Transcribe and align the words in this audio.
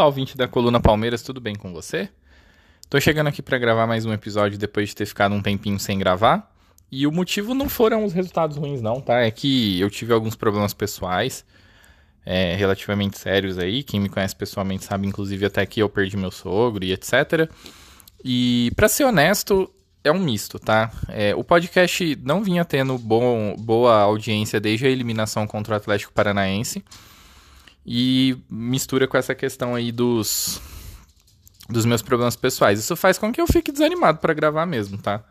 Olá, 0.00 0.06
ouvinte 0.06 0.34
da 0.34 0.48
Coluna 0.48 0.80
Palmeiras, 0.80 1.20
tudo 1.20 1.42
bem 1.42 1.54
com 1.54 1.74
você? 1.74 2.08
Tô 2.88 2.98
chegando 2.98 3.26
aqui 3.26 3.42
para 3.42 3.58
gravar 3.58 3.86
mais 3.86 4.06
um 4.06 4.14
episódio 4.14 4.56
depois 4.56 4.88
de 4.88 4.96
ter 4.96 5.04
ficado 5.04 5.34
um 5.34 5.42
tempinho 5.42 5.78
sem 5.78 5.98
gravar. 5.98 6.50
E 6.90 7.06
o 7.06 7.12
motivo 7.12 7.52
não 7.52 7.68
foram 7.68 8.02
os 8.06 8.14
resultados 8.14 8.56
ruins, 8.56 8.80
não, 8.80 8.98
tá? 8.98 9.20
É 9.20 9.30
que 9.30 9.78
eu 9.78 9.90
tive 9.90 10.14
alguns 10.14 10.34
problemas 10.34 10.72
pessoais, 10.72 11.44
é, 12.24 12.56
relativamente 12.56 13.18
sérios 13.18 13.58
aí. 13.58 13.82
Quem 13.82 14.00
me 14.00 14.08
conhece 14.08 14.34
pessoalmente 14.34 14.86
sabe, 14.86 15.06
inclusive, 15.06 15.44
até 15.44 15.66
que 15.66 15.80
eu 15.82 15.88
perdi 15.90 16.16
meu 16.16 16.30
sogro 16.30 16.82
e 16.82 16.92
etc. 16.94 17.46
E, 18.24 18.72
pra 18.74 18.88
ser 18.88 19.04
honesto, 19.04 19.70
é 20.02 20.10
um 20.10 20.18
misto, 20.18 20.58
tá? 20.58 20.90
É, 21.08 21.34
o 21.34 21.44
podcast 21.44 22.18
não 22.24 22.42
vinha 22.42 22.64
tendo 22.64 22.96
bom, 22.96 23.54
boa 23.58 24.00
audiência 24.00 24.58
desde 24.58 24.86
a 24.86 24.90
eliminação 24.90 25.46
contra 25.46 25.74
o 25.74 25.76
Atlético 25.76 26.10
Paranaense. 26.14 26.82
E 27.84 28.36
mistura 28.48 29.08
com 29.08 29.16
essa 29.16 29.34
questão 29.34 29.74
aí 29.74 29.90
dos, 29.90 30.60
dos 31.68 31.84
meus 31.84 32.02
problemas 32.02 32.36
pessoais. 32.36 32.78
Isso 32.78 32.94
faz 32.96 33.18
com 33.18 33.32
que 33.32 33.40
eu 33.40 33.46
fique 33.46 33.72
desanimado 33.72 34.18
para 34.18 34.34
gravar 34.34 34.66
mesmo, 34.66 34.98
tá? 34.98 35.24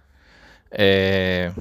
É... 0.72 1.52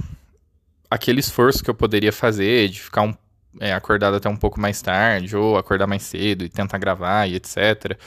Aquele 0.91 1.21
esforço 1.21 1.63
que 1.63 1.69
eu 1.69 1.75
poderia 1.75 2.13
fazer 2.13 2.69
de 2.69 2.81
ficar 2.81 3.03
um, 3.03 3.15
é, 3.61 3.73
acordado 3.73 4.17
até 4.17 4.29
um 4.29 4.37
pouco 4.37 4.61
mais 4.61 4.81
tarde, 4.81 5.37
ou 5.37 5.59
acordar 5.59 5.87
mais 5.87 6.03
cedo 6.03 6.45
e 6.45 6.49
tentar 6.49 6.79
gravar 6.79 7.27
e 7.29 7.35
etc. 7.35 7.99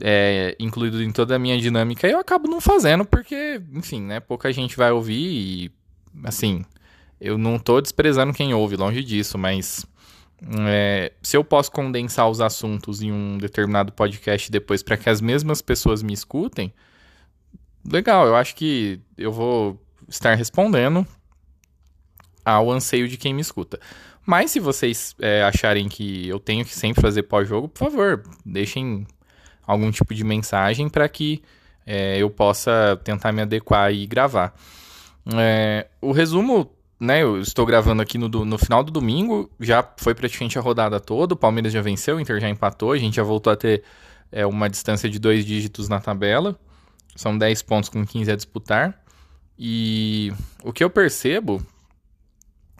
É, 0.00 0.56
incluído 0.58 1.02
em 1.02 1.10
toda 1.10 1.36
a 1.36 1.38
minha 1.38 1.58
dinâmica, 1.58 2.06
eu 2.08 2.18
acabo 2.18 2.48
não 2.48 2.60
fazendo, 2.60 3.04
porque, 3.04 3.60
enfim, 3.72 4.00
né? 4.00 4.20
Pouca 4.20 4.52
gente 4.52 4.76
vai 4.76 4.92
ouvir 4.92 5.14
e, 5.14 5.72
assim, 6.24 6.64
eu 7.20 7.36
não 7.36 7.58
tô 7.58 7.80
desprezando 7.80 8.32
quem 8.32 8.54
ouve, 8.54 8.76
longe 8.76 9.02
disso, 9.02 9.36
mas 9.36 9.84
é, 10.66 11.12
se 11.22 11.36
eu 11.36 11.42
posso 11.42 11.70
condensar 11.72 12.28
os 12.28 12.40
assuntos 12.40 13.02
em 13.02 13.10
um 13.10 13.38
determinado 13.38 13.92
podcast 13.92 14.50
depois 14.50 14.82
para 14.82 14.96
que 14.96 15.10
as 15.10 15.20
mesmas 15.20 15.60
pessoas 15.60 16.02
me 16.02 16.12
escutem, 16.12 16.72
legal, 17.84 18.26
eu 18.26 18.36
acho 18.36 18.54
que 18.54 19.00
eu 19.16 19.32
vou 19.32 19.80
estar 20.08 20.34
respondendo 20.34 21.06
ao 22.44 22.70
anseio 22.70 23.08
de 23.08 23.16
quem 23.16 23.34
me 23.34 23.42
escuta. 23.42 23.80
Mas 24.24 24.50
se 24.50 24.60
vocês 24.60 25.14
é, 25.20 25.42
acharem 25.42 25.88
que 25.88 26.28
eu 26.28 26.38
tenho 26.38 26.64
que 26.64 26.74
sempre 26.74 27.02
fazer 27.02 27.24
pós-jogo, 27.24 27.68
por 27.68 27.90
favor, 27.90 28.22
deixem 28.44 29.06
algum 29.66 29.90
tipo 29.90 30.14
de 30.14 30.22
mensagem 30.22 30.88
para 30.88 31.08
que 31.08 31.42
é, 31.86 32.18
eu 32.18 32.30
possa 32.30 33.00
tentar 33.02 33.32
me 33.32 33.42
adequar 33.42 33.92
e 33.92 34.06
gravar. 34.06 34.54
É, 35.34 35.86
o 36.00 36.12
resumo 36.12 36.70
né, 37.00 37.22
eu 37.22 37.40
estou 37.40 37.64
gravando 37.64 38.02
aqui 38.02 38.18
no, 38.18 38.28
no 38.28 38.58
final 38.58 38.82
do 38.82 38.90
domingo, 38.90 39.50
já 39.60 39.86
foi 39.98 40.14
praticamente 40.14 40.58
a 40.58 40.62
rodada 40.62 40.98
toda, 40.98 41.34
o 41.34 41.36
Palmeiras 41.36 41.72
já 41.72 41.80
venceu, 41.80 42.16
o 42.16 42.20
Inter 42.20 42.40
já 42.40 42.48
empatou, 42.48 42.92
a 42.92 42.98
gente 42.98 43.16
já 43.16 43.22
voltou 43.22 43.52
a 43.52 43.56
ter 43.56 43.84
é, 44.32 44.44
uma 44.44 44.68
distância 44.68 45.08
de 45.08 45.18
dois 45.18 45.44
dígitos 45.44 45.88
na 45.88 46.00
tabela, 46.00 46.58
são 47.14 47.36
10 47.36 47.62
pontos 47.62 47.88
com 47.88 48.04
15 48.04 48.32
a 48.32 48.36
disputar, 48.36 49.00
e 49.56 50.32
o 50.64 50.72
que 50.72 50.82
eu 50.82 50.90
percebo 50.90 51.64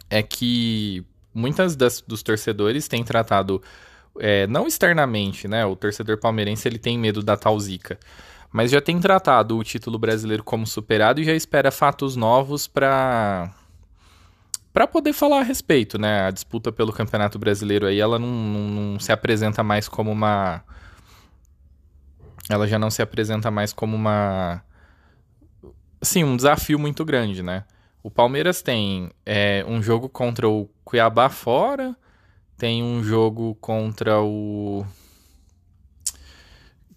é 0.09 0.21
que 0.21 1.05
muitas 1.33 1.75
das, 1.75 2.01
dos 2.01 2.21
torcedores 2.21 2.89
têm 2.89 3.03
tratado, 3.03 3.61
é, 4.19 4.45
não 4.47 4.67
externamente, 4.67 5.47
né, 5.47 5.65
o 5.65 5.77
torcedor 5.77 6.19
palmeirense 6.19 6.67
ele 6.67 6.77
tem 6.77 6.97
medo 6.97 7.23
da 7.23 7.37
tal 7.37 7.57
zica, 7.57 7.97
mas 8.51 8.71
já 8.71 8.81
tem 8.81 8.99
tratado 8.99 9.57
o 9.57 9.63
título 9.63 9.97
brasileiro 9.97 10.43
como 10.43 10.67
superado 10.67 11.21
e 11.21 11.23
já 11.23 11.33
espera 11.33 11.71
fatos 11.71 12.15
novos 12.15 12.67
para 12.67 13.53
para 14.71 14.87
poder 14.87 15.13
falar 15.13 15.39
a 15.39 15.43
respeito, 15.43 15.97
né? 15.97 16.27
A 16.27 16.31
disputa 16.31 16.71
pelo 16.71 16.93
Campeonato 16.93 17.39
Brasileiro 17.39 17.87
aí, 17.87 17.99
ela 17.99 18.19
não, 18.19 18.27
não, 18.27 18.69
não, 18.69 18.99
se 18.99 19.11
apresenta 19.11 19.63
mais 19.63 19.87
como 19.87 20.11
uma. 20.11 20.63
Ela 22.49 22.67
já 22.67 22.77
não 22.77 22.89
se 22.89 23.01
apresenta 23.01 23.49
mais 23.49 23.73
como 23.73 23.95
uma. 23.95 24.63
Assim, 26.01 26.23
um 26.23 26.35
desafio 26.35 26.79
muito 26.79 27.03
grande, 27.03 27.41
né? 27.41 27.65
O 28.01 28.09
Palmeiras 28.09 28.61
tem 28.61 29.11
é, 29.25 29.65
um 29.67 29.81
jogo 29.81 30.07
contra 30.07 30.47
o 30.47 30.69
Cuiabá 30.85 31.29
fora, 31.29 31.95
tem 32.57 32.83
um 32.83 33.03
jogo 33.03 33.55
contra 33.55 34.21
o. 34.21 34.85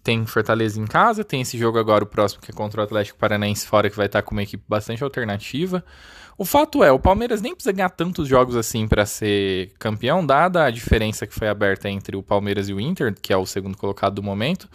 Tem 0.01 0.25
Fortaleza 0.25 0.79
em 0.79 0.85
casa, 0.85 1.23
tem 1.23 1.41
esse 1.41 1.57
jogo 1.57 1.79
agora, 1.79 2.03
o 2.03 2.07
próximo, 2.07 2.41
que 2.41 2.51
é 2.51 2.53
contra 2.53 2.81
o 2.81 2.83
Atlético 2.83 3.17
Paranaense 3.17 3.65
fora, 3.65 3.89
que 3.89 3.95
vai 3.95 4.07
estar 4.07 4.21
com 4.21 4.31
uma 4.31 4.43
equipe 4.43 4.63
bastante 4.67 5.03
alternativa. 5.03 5.83
O 6.37 6.45
fato 6.45 6.83
é, 6.83 6.91
o 6.91 6.99
Palmeiras 6.99 7.41
nem 7.41 7.53
precisa 7.53 7.71
ganhar 7.71 7.89
tantos 7.89 8.27
jogos 8.27 8.55
assim 8.55 8.87
para 8.87 9.05
ser 9.05 9.71
campeão, 9.77 10.25
dada 10.25 10.65
a 10.65 10.71
diferença 10.71 11.27
que 11.27 11.33
foi 11.33 11.47
aberta 11.47 11.89
entre 11.89 12.15
o 12.15 12.23
Palmeiras 12.23 12.69
e 12.69 12.73
o 12.73 12.79
Inter, 12.79 13.13
que 13.21 13.31
é 13.31 13.37
o 13.37 13.45
segundo 13.45 13.77
colocado 13.77 14.15
do 14.15 14.23
momento. 14.23 14.67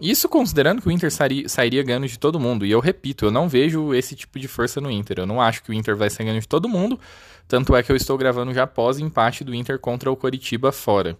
Isso 0.00 0.28
considerando 0.28 0.82
que 0.82 0.88
o 0.88 0.90
Inter 0.90 1.10
sairia, 1.10 1.82
ganhando 1.82 2.08
de 2.08 2.18
todo 2.18 2.40
mundo. 2.40 2.66
E 2.66 2.70
eu 2.70 2.80
repito, 2.80 3.26
eu 3.26 3.30
não 3.30 3.48
vejo 3.48 3.94
esse 3.94 4.16
tipo 4.16 4.38
de 4.40 4.48
força 4.48 4.80
no 4.80 4.90
Inter. 4.90 5.20
Eu 5.20 5.26
não 5.26 5.40
acho 5.40 5.62
que 5.62 5.70
o 5.70 5.74
Inter 5.74 5.96
vai 5.96 6.10
sair 6.10 6.26
ganhando 6.26 6.42
de 6.42 6.48
todo 6.48 6.68
mundo. 6.68 6.98
Tanto 7.46 7.76
é 7.76 7.82
que 7.82 7.92
eu 7.92 7.96
estou 7.96 8.18
gravando 8.18 8.52
já 8.52 8.64
após 8.64 8.98
empate 8.98 9.44
do 9.44 9.54
Inter 9.54 9.78
contra 9.78 10.10
o 10.10 10.16
Coritiba 10.16 10.72
fora. 10.72 11.16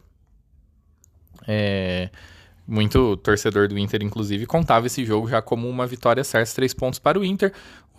É, 1.47 2.11
muito 2.67 3.17
torcedor 3.19 3.69
do 3.69 3.79
Inter, 3.79 4.03
inclusive, 4.03 4.47
contava 4.47 4.87
esse 4.87 5.05
jogo 5.05 5.29
já 5.29 5.41
como 5.41 5.69
uma 5.69 5.87
vitória 5.87 6.25
certa, 6.25 6.55
três 6.55 6.75
pontos 6.75 6.99
para 6.99 7.19
o 7.19 7.25
Inter 7.25 7.53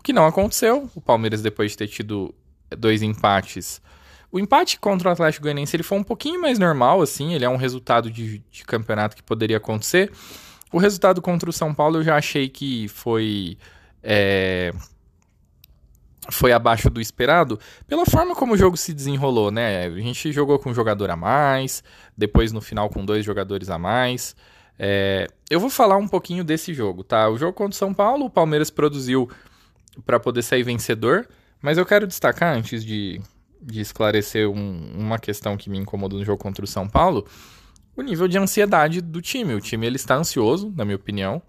que 0.05 0.13
não 0.13 0.27
aconteceu. 0.27 0.87
O 0.93 1.01
Palmeiras, 1.01 1.41
depois 1.41 1.71
de 1.71 1.77
ter 1.77 1.87
tido 1.87 2.33
dois 2.77 3.01
empates. 3.01 3.81
O 4.31 4.37
empate 4.37 4.79
contra 4.79 5.09
o 5.09 5.11
Atlético 5.11 5.43
Goianiense 5.43 5.75
ele 5.75 5.81
foi 5.81 5.97
um 5.97 6.03
pouquinho 6.03 6.39
mais 6.39 6.59
normal, 6.59 7.01
assim. 7.01 7.33
Ele 7.33 7.43
é 7.43 7.49
um 7.49 7.55
resultado 7.55 8.11
de, 8.11 8.37
de 8.51 8.63
campeonato 8.65 9.15
que 9.15 9.23
poderia 9.23 9.57
acontecer. 9.57 10.11
O 10.71 10.77
resultado 10.77 11.23
contra 11.23 11.49
o 11.49 11.53
São 11.53 11.73
Paulo 11.73 11.97
eu 11.97 12.03
já 12.03 12.17
achei 12.17 12.47
que 12.47 12.87
foi. 12.87 13.57
É, 14.03 14.71
foi 16.29 16.51
abaixo 16.51 16.89
do 16.89 17.01
esperado, 17.01 17.59
pela 17.87 18.05
forma 18.05 18.35
como 18.35 18.53
o 18.53 18.57
jogo 18.57 18.75
se 18.77 18.93
desenrolou, 18.93 19.51
né? 19.51 19.85
A 19.85 19.89
gente 19.91 20.31
jogou 20.31 20.57
com 20.59 20.69
um 20.69 20.73
jogador 20.73 21.09
a 21.09 21.15
mais, 21.15 21.83
depois 22.15 22.51
no 22.51 22.61
final 22.61 22.89
com 22.89 23.05
dois 23.05 23.25
jogadores 23.25 23.69
a 23.69 23.77
mais. 23.77 24.35
É, 24.77 25.27
eu 25.49 25.59
vou 25.59 25.69
falar 25.69 25.97
um 25.97 26.07
pouquinho 26.07 26.43
desse 26.43 26.73
jogo, 26.73 27.03
tá? 27.03 27.29
O 27.29 27.37
jogo 27.37 27.53
contra 27.53 27.73
o 27.73 27.77
São 27.77 27.93
Paulo, 27.93 28.25
o 28.25 28.29
Palmeiras 28.29 28.69
produziu 28.69 29.29
para 30.05 30.19
poder 30.19 30.41
sair 30.41 30.63
vencedor. 30.63 31.27
Mas 31.61 31.77
eu 31.77 31.85
quero 31.85 32.07
destacar, 32.07 32.55
antes 32.55 32.83
de, 32.83 33.21
de 33.61 33.81
esclarecer 33.81 34.49
um, 34.49 34.91
uma 34.97 35.17
questão 35.17 35.57
que 35.57 35.69
me 35.69 35.77
incomodou 35.77 36.19
no 36.19 36.25
jogo 36.25 36.41
contra 36.41 36.63
o 36.63 36.67
São 36.67 36.87
Paulo, 36.87 37.25
o 37.95 38.01
nível 38.01 38.27
de 38.27 38.37
ansiedade 38.37 39.01
do 39.01 39.21
time. 39.21 39.53
O 39.53 39.61
time 39.61 39.87
ele 39.87 39.95
está 39.95 40.15
ansioso, 40.15 40.73
na 40.75 40.83
minha 40.83 40.95
opinião. 40.95 41.41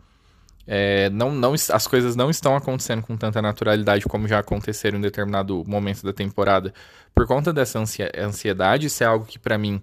É, 0.67 1.09
não, 1.11 1.33
não, 1.33 1.55
as 1.55 1.87
coisas 1.87 2.17
não 2.17 2.29
estão 2.29 2.57
acontecendo 2.57 3.01
com 3.01 3.17
tanta 3.17 3.41
naturalidade 3.41 4.05
como 4.07 4.27
já 4.27 4.41
aconteceram 4.41 4.99
em 4.99 5.01
determinado 5.01 5.63
momento 5.65 6.03
da 6.03 6.13
temporada 6.13 6.75
por 7.15 7.27
conta 7.27 7.53
dessa 7.53 7.79
ansiedade. 7.79 8.87
Isso 8.87 9.03
é 9.03 9.07
algo 9.07 9.25
que, 9.25 9.39
para 9.39 9.57
mim, 9.57 9.81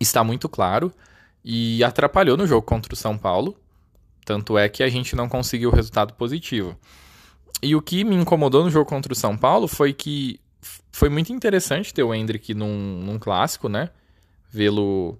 está 0.00 0.24
muito 0.24 0.48
claro 0.48 0.92
e 1.44 1.82
atrapalhou 1.84 2.36
no 2.36 2.46
jogo 2.46 2.62
contra 2.62 2.92
o 2.92 2.96
São 2.96 3.18
Paulo. 3.18 3.56
Tanto 4.28 4.58
é 4.58 4.68
que 4.68 4.82
a 4.82 4.90
gente 4.90 5.16
não 5.16 5.26
conseguiu 5.26 5.70
resultado 5.70 6.12
positivo. 6.12 6.76
E 7.62 7.74
o 7.74 7.80
que 7.80 8.04
me 8.04 8.14
incomodou 8.14 8.62
no 8.62 8.70
jogo 8.70 8.84
contra 8.84 9.10
o 9.10 9.16
São 9.16 9.34
Paulo 9.38 9.66
foi 9.66 9.94
que 9.94 10.38
foi 10.92 11.08
muito 11.08 11.32
interessante 11.32 11.94
ter 11.94 12.02
o 12.02 12.14
Hendrick 12.14 12.52
num, 12.52 13.00
num 13.02 13.18
clássico, 13.18 13.70
né? 13.70 13.88
Vê-lo 14.50 15.18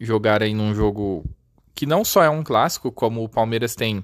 jogar 0.00 0.42
aí 0.42 0.54
num 0.54 0.74
jogo 0.74 1.22
que 1.74 1.84
não 1.84 2.02
só 2.02 2.22
é 2.22 2.30
um 2.30 2.42
clássico, 2.42 2.90
como 2.90 3.22
o 3.22 3.28
Palmeiras 3.28 3.74
tem 3.74 4.02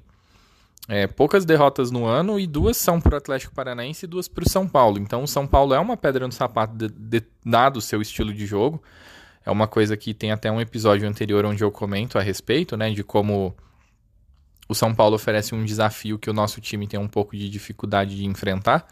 é, 0.87 1.07
poucas 1.07 1.47
derrotas 1.47 1.91
no 1.91 2.05
ano 2.05 2.39
e 2.39 2.47
duas 2.47 2.77
são 2.77 3.01
para 3.01 3.15
o 3.15 3.17
Atlético 3.17 3.55
Paranaense 3.55 4.05
e 4.05 4.09
duas 4.09 4.29
para 4.29 4.45
o 4.45 4.51
São 4.51 4.69
Paulo. 4.69 4.99
Então 4.99 5.23
o 5.23 5.27
São 5.29 5.47
Paulo 5.47 5.73
é 5.73 5.81
uma 5.81 5.97
pedra 5.97 6.27
no 6.27 6.33
sapato 6.33 6.77
de, 6.77 6.89
de, 6.89 7.23
dado 7.43 7.79
o 7.79 7.81
seu 7.81 8.03
estilo 8.03 8.35
de 8.35 8.45
jogo. 8.45 8.83
É 9.47 9.51
uma 9.51 9.67
coisa 9.67 9.97
que 9.97 10.13
tem 10.13 10.31
até 10.31 10.53
um 10.53 10.61
episódio 10.61 11.09
anterior 11.09 11.43
onde 11.47 11.65
eu 11.65 11.73
comento 11.73 12.19
a 12.19 12.21
respeito, 12.21 12.77
né, 12.77 12.91
de 12.91 13.03
como 13.03 13.57
o 14.73 14.75
São 14.75 14.95
Paulo 14.95 15.15
oferece 15.15 15.55
um 15.55 15.65
desafio 15.65 16.19
que 16.19 16.29
o 16.29 16.33
nosso 16.33 16.61
time 16.61 16.87
tem 16.87 16.99
um 16.99 17.09
pouco 17.09 17.37
de 17.37 17.49
dificuldade 17.49 18.17
de 18.17 18.27
enfrentar. 18.27 18.87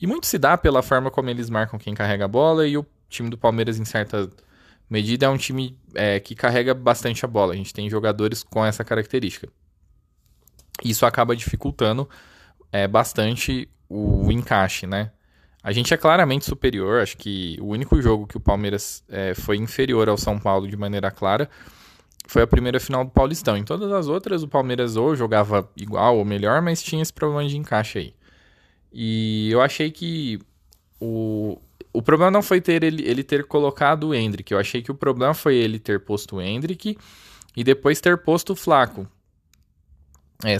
E 0.00 0.06
muito 0.06 0.26
se 0.26 0.38
dá 0.38 0.56
pela 0.58 0.82
forma 0.82 1.10
como 1.10 1.30
eles 1.30 1.48
marcam 1.48 1.78
quem 1.78 1.94
carrega 1.94 2.24
a 2.24 2.28
bola 2.28 2.66
e 2.66 2.76
o 2.76 2.86
time 3.08 3.30
do 3.30 3.38
Palmeiras, 3.38 3.78
em 3.78 3.84
certa 3.84 4.28
medida, 4.88 5.26
é 5.26 5.28
um 5.28 5.36
time 5.36 5.78
é, 5.94 6.18
que 6.20 6.34
carrega 6.34 6.74
bastante 6.74 7.24
a 7.24 7.28
bola. 7.28 7.52
A 7.52 7.56
gente 7.56 7.72
tem 7.72 7.88
jogadores 7.88 8.42
com 8.42 8.64
essa 8.64 8.84
característica. 8.84 9.48
Isso 10.82 11.06
acaba 11.06 11.36
dificultando 11.36 12.08
é, 12.72 12.88
bastante 12.88 13.68
o, 13.88 14.26
o 14.26 14.32
encaixe, 14.32 14.86
né? 14.86 15.10
A 15.62 15.72
gente 15.72 15.92
é 15.92 15.96
claramente 15.96 16.46
superior. 16.46 17.02
Acho 17.02 17.16
que 17.16 17.58
o 17.60 17.66
único 17.66 18.00
jogo 18.00 18.26
que 18.26 18.36
o 18.36 18.40
Palmeiras 18.40 19.04
é, 19.08 19.34
foi 19.34 19.58
inferior 19.58 20.08
ao 20.08 20.16
São 20.16 20.38
Paulo 20.38 20.66
de 20.66 20.76
maneira 20.76 21.10
clara 21.10 21.48
foi 22.30 22.42
a 22.42 22.46
primeira 22.46 22.78
final 22.78 23.04
do 23.04 23.10
Paulistão. 23.10 23.56
Em 23.56 23.64
todas 23.64 23.90
as 23.90 24.06
outras, 24.06 24.44
o 24.44 24.48
Palmeiras 24.48 24.94
ou 24.94 25.16
jogava 25.16 25.68
igual 25.76 26.16
ou 26.16 26.24
melhor, 26.24 26.62
mas 26.62 26.80
tinha 26.80 27.02
esse 27.02 27.12
problema 27.12 27.48
de 27.48 27.58
encaixe 27.58 27.98
aí. 27.98 28.14
E 28.92 29.50
eu 29.50 29.60
achei 29.60 29.90
que 29.90 30.38
o, 31.00 31.58
o 31.92 32.00
problema 32.00 32.30
não 32.30 32.40
foi 32.40 32.60
ter 32.60 32.84
ele, 32.84 33.02
ele 33.02 33.24
ter 33.24 33.44
colocado 33.44 34.04
o 34.04 34.14
Hendrick. 34.14 34.52
Eu 34.52 34.60
achei 34.60 34.80
que 34.80 34.92
o 34.92 34.94
problema 34.94 35.34
foi 35.34 35.56
ele 35.56 35.80
ter 35.80 35.98
posto 35.98 36.36
o 36.36 36.40
Hendrick 36.40 36.96
e 37.56 37.64
depois 37.64 38.00
ter 38.00 38.16
posto 38.18 38.52
o 38.52 38.56
Flaco. 38.56 39.08
É. 40.44 40.56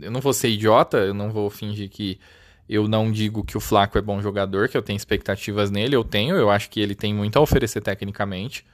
Eu 0.00 0.10
não 0.12 0.20
vou 0.20 0.32
ser 0.32 0.48
idiota, 0.48 0.98
eu 0.98 1.14
não 1.14 1.32
vou 1.32 1.50
fingir 1.50 1.88
que 1.88 2.20
eu 2.68 2.86
não 2.86 3.10
digo 3.10 3.42
que 3.42 3.56
o 3.56 3.60
Flaco 3.60 3.98
é 3.98 4.00
bom 4.00 4.22
jogador, 4.22 4.68
que 4.68 4.76
eu 4.76 4.82
tenho 4.82 4.96
expectativas 4.96 5.72
nele. 5.72 5.96
Eu 5.96 6.04
tenho, 6.04 6.36
eu 6.36 6.50
acho 6.50 6.70
que 6.70 6.78
ele 6.78 6.94
tem 6.94 7.12
muito 7.12 7.36
a 7.36 7.42
oferecer 7.42 7.80
tecnicamente. 7.80 8.64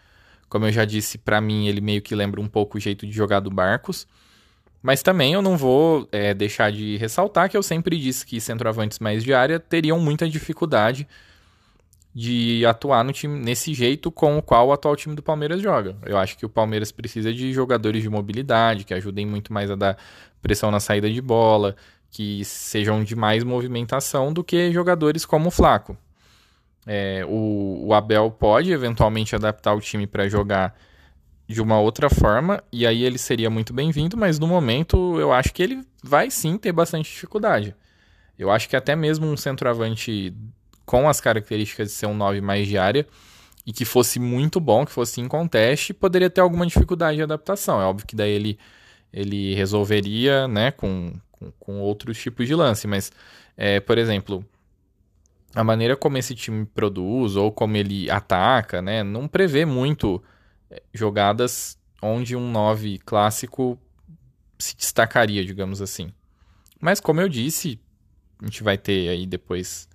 Como 0.50 0.67
eu 0.67 0.73
já 0.73 0.85
disse, 0.85 1.17
para 1.17 1.41
mim 1.41 1.69
ele 1.69 1.81
meio 1.81 2.02
que 2.02 2.14
lembra 2.14 2.41
um 2.41 2.49
pouco 2.49 2.76
o 2.76 2.81
jeito 2.81 3.06
de 3.06 3.12
jogar 3.12 3.41
do 3.41 3.50
Barcos. 3.50 4.06
Mas 4.82 5.02
também 5.02 5.32
eu 5.32 5.41
não 5.41 5.56
vou 5.56 6.08
é, 6.11 6.35
deixar 6.35 6.73
de 6.73 6.97
ressaltar 6.97 7.49
que 7.49 7.56
eu 7.56 7.62
sempre 7.62 7.97
disse 7.99 8.26
que 8.26 8.41
centroavantes 8.41 8.99
mais 8.99 9.23
de 9.23 9.32
área 9.32 9.61
teriam 9.61 9.99
muita 10.00 10.29
dificuldade 10.29 11.06
de 12.12 12.67
atuar 12.67 13.05
no 13.05 13.12
time 13.12 13.38
nesse 13.38 13.73
jeito 13.73 14.11
com 14.11 14.38
o 14.38 14.43
qual 14.43 14.69
o 14.69 14.73
atual 14.73 14.97
time 14.97 15.14
do 15.14 15.23
Palmeiras 15.23 15.62
joga. 15.62 15.97
Eu 16.05 16.19
acho 16.19 16.37
que 16.37 16.44
o 16.44 16.49
Palmeiras 16.49 16.91
precisa 16.91 17.32
de 17.32 17.53
jogadores 17.53 18.03
de 18.03 18.08
mobilidade 18.08 18.85
que 18.85 18.93
ajudem 18.94 19.25
muito 19.25 19.53
mais 19.53 19.70
a 19.70 19.76
dar 19.76 19.96
pressão 20.43 20.70
na 20.70 20.81
saída 20.81 21.08
de 21.08 21.20
bola, 21.20 21.76
que 22.11 22.44
sejam 22.44 23.05
de 23.05 23.14
mais 23.14 23.44
movimentação 23.44 24.32
do 24.32 24.43
que 24.43 24.73
jogadores 24.73 25.25
como 25.25 25.49
o 25.49 25.50
Flaco. 25.53 25.96
É, 26.87 27.25
o, 27.29 27.87
o 27.87 27.94
Abel 27.94 28.31
pode 28.31 28.73
eventualmente 28.73 29.35
adaptar 29.35 29.75
o 29.75 29.81
time 29.81 30.06
para 30.06 30.29
jogar 30.29 30.75
de 31.47 31.61
uma 31.61 31.81
outra 31.81 32.09
forma, 32.09 32.62
e 32.73 32.87
aí 32.87 33.03
ele 33.03 33.19
seria 33.19 33.50
muito 33.50 33.73
bem-vindo, 33.73 34.17
mas 34.17 34.38
no 34.38 34.47
momento 34.47 35.19
eu 35.19 35.32
acho 35.32 35.53
que 35.53 35.62
ele 35.62 35.82
vai 36.03 36.31
sim 36.31 36.56
ter 36.56 36.71
bastante 36.71 37.11
dificuldade. 37.11 37.75
Eu 38.38 38.50
acho 38.50 38.69
que 38.69 38.77
até 38.77 38.94
mesmo 38.94 39.27
um 39.27 39.37
centroavante 39.37 40.32
com 40.87 41.09
as 41.09 41.21
características 41.21 41.88
de 41.88 41.94
ser 41.94 42.06
um 42.06 42.15
9 42.15 42.41
mais 42.41 42.67
de 42.67 42.79
área 42.79 43.06
e 43.67 43.73
que 43.73 43.85
fosse 43.85 44.19
muito 44.19 44.61
bom, 44.61 44.87
que 44.87 44.93
fosse 44.93 45.21
em 45.21 45.29
conteste, 45.29 45.93
poderia 45.93 46.31
ter 46.31 46.41
alguma 46.41 46.67
dificuldade 46.67 47.17
de 47.17 47.23
adaptação. 47.23 47.81
É 47.81 47.85
óbvio 47.85 48.06
que 48.06 48.17
daí 48.17 48.31
ele, 48.31 48.59
ele 49.12 49.55
resolveria 49.55 50.49
né, 50.49 50.71
com, 50.71 51.12
com, 51.32 51.50
com 51.59 51.81
outros 51.81 52.19
tipos 52.19 52.47
de 52.47 52.55
lance, 52.55 52.87
mas, 52.87 53.12
é, 53.56 53.81
por 53.81 53.99
exemplo, 53.99 54.44
a 55.55 55.64
maneira 55.64 55.97
como 55.97 56.17
esse 56.19 56.35
time 56.35 56.64
produz 56.67 57.37
ou 57.37 57.50
como 57.50 57.76
ele 57.76 58.11
ataca, 58.11 58.81
né, 58.81 59.02
não 59.02 59.26
prevê 59.26 59.64
muito 59.64 60.23
jogadas 60.93 61.79
onde 62.02 62.37
um 62.37 62.50
9 62.50 62.99
clássico 62.99 63.79
se 64.58 64.76
destacaria, 64.76 65.44
digamos 65.44 65.82
assim. 65.82 66.12
Mas 66.81 67.00
como 67.00 67.20
eu 67.20 67.29
disse, 67.29 67.81
a 68.41 68.44
gente 68.47 68.62
vai 68.62 68.79
ter 68.79 69.08
aí 69.08 69.26
depois 69.26 69.88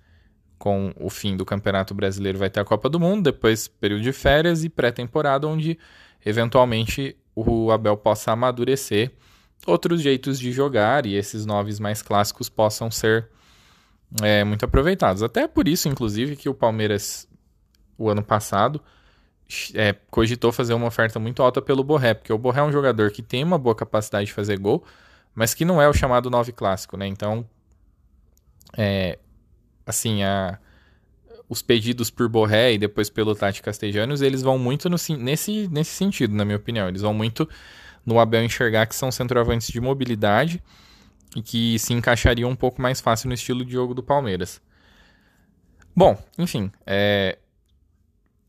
com 0.58 0.92
o 0.98 1.10
fim 1.10 1.36
do 1.36 1.44
Campeonato 1.44 1.94
Brasileiro 1.94 2.38
vai 2.38 2.48
ter 2.48 2.60
a 2.60 2.64
Copa 2.64 2.88
do 2.88 2.98
Mundo, 2.98 3.24
depois 3.24 3.68
período 3.68 4.02
de 4.02 4.12
férias 4.12 4.64
e 4.64 4.68
pré-temporada 4.68 5.46
onde 5.46 5.78
eventualmente 6.24 7.16
o 7.34 7.70
Abel 7.70 7.96
possa 7.96 8.32
amadurecer 8.32 9.12
outros 9.66 10.00
jeitos 10.00 10.38
de 10.38 10.52
jogar 10.52 11.06
e 11.06 11.14
esses 11.14 11.44
noves 11.44 11.78
mais 11.78 12.02
clássicos 12.02 12.48
possam 12.48 12.90
ser 12.90 13.28
é, 14.22 14.44
muito 14.44 14.64
aproveitados. 14.64 15.22
Até 15.22 15.46
por 15.46 15.68
isso, 15.68 15.88
inclusive, 15.88 16.36
que 16.36 16.48
o 16.48 16.54
Palmeiras 16.54 17.28
o 17.98 18.10
ano 18.10 18.22
passado 18.22 18.80
é, 19.74 19.94
cogitou 20.10 20.52
fazer 20.52 20.74
uma 20.74 20.86
oferta 20.86 21.18
muito 21.18 21.42
alta 21.42 21.62
pelo 21.62 21.84
Borré, 21.84 22.14
porque 22.14 22.32
o 22.32 22.38
Borré 22.38 22.60
é 22.60 22.64
um 22.64 22.72
jogador 22.72 23.10
que 23.10 23.22
tem 23.22 23.42
uma 23.44 23.58
boa 23.58 23.74
capacidade 23.74 24.26
de 24.26 24.32
fazer 24.32 24.58
gol, 24.58 24.84
mas 25.34 25.54
que 25.54 25.64
não 25.64 25.80
é 25.80 25.88
o 25.88 25.92
chamado 25.92 26.28
9 26.30 26.52
clássico, 26.52 26.96
né? 26.96 27.06
Então, 27.06 27.46
é, 28.76 29.18
assim, 29.86 30.22
a, 30.22 30.58
os 31.48 31.62
pedidos 31.62 32.10
por 32.10 32.28
Borré 32.28 32.72
e 32.72 32.78
depois 32.78 33.08
pelo 33.08 33.34
Tati 33.34 33.62
Castellanos, 33.62 34.20
eles 34.20 34.42
vão 34.42 34.58
muito 34.58 34.88
no, 34.88 34.96
nesse, 35.18 35.68
nesse 35.68 35.90
sentido, 35.92 36.34
na 36.34 36.44
minha 36.44 36.56
opinião. 36.56 36.88
Eles 36.88 37.02
vão 37.02 37.14
muito 37.14 37.48
no 38.04 38.18
Abel 38.18 38.44
enxergar 38.44 38.86
que 38.86 38.94
são 38.94 39.10
centroavantes 39.10 39.68
de 39.68 39.80
mobilidade 39.80 40.62
e 41.36 41.42
que 41.42 41.78
se 41.78 41.92
encaixariam 41.92 42.48
um 42.48 42.56
pouco 42.56 42.80
mais 42.80 42.98
fácil 42.98 43.28
no 43.28 43.34
estilo 43.34 43.62
de 43.62 43.70
jogo 43.70 43.92
do 43.92 44.02
Palmeiras. 44.02 44.58
Bom, 45.94 46.18
enfim, 46.38 46.72
é, 46.86 47.38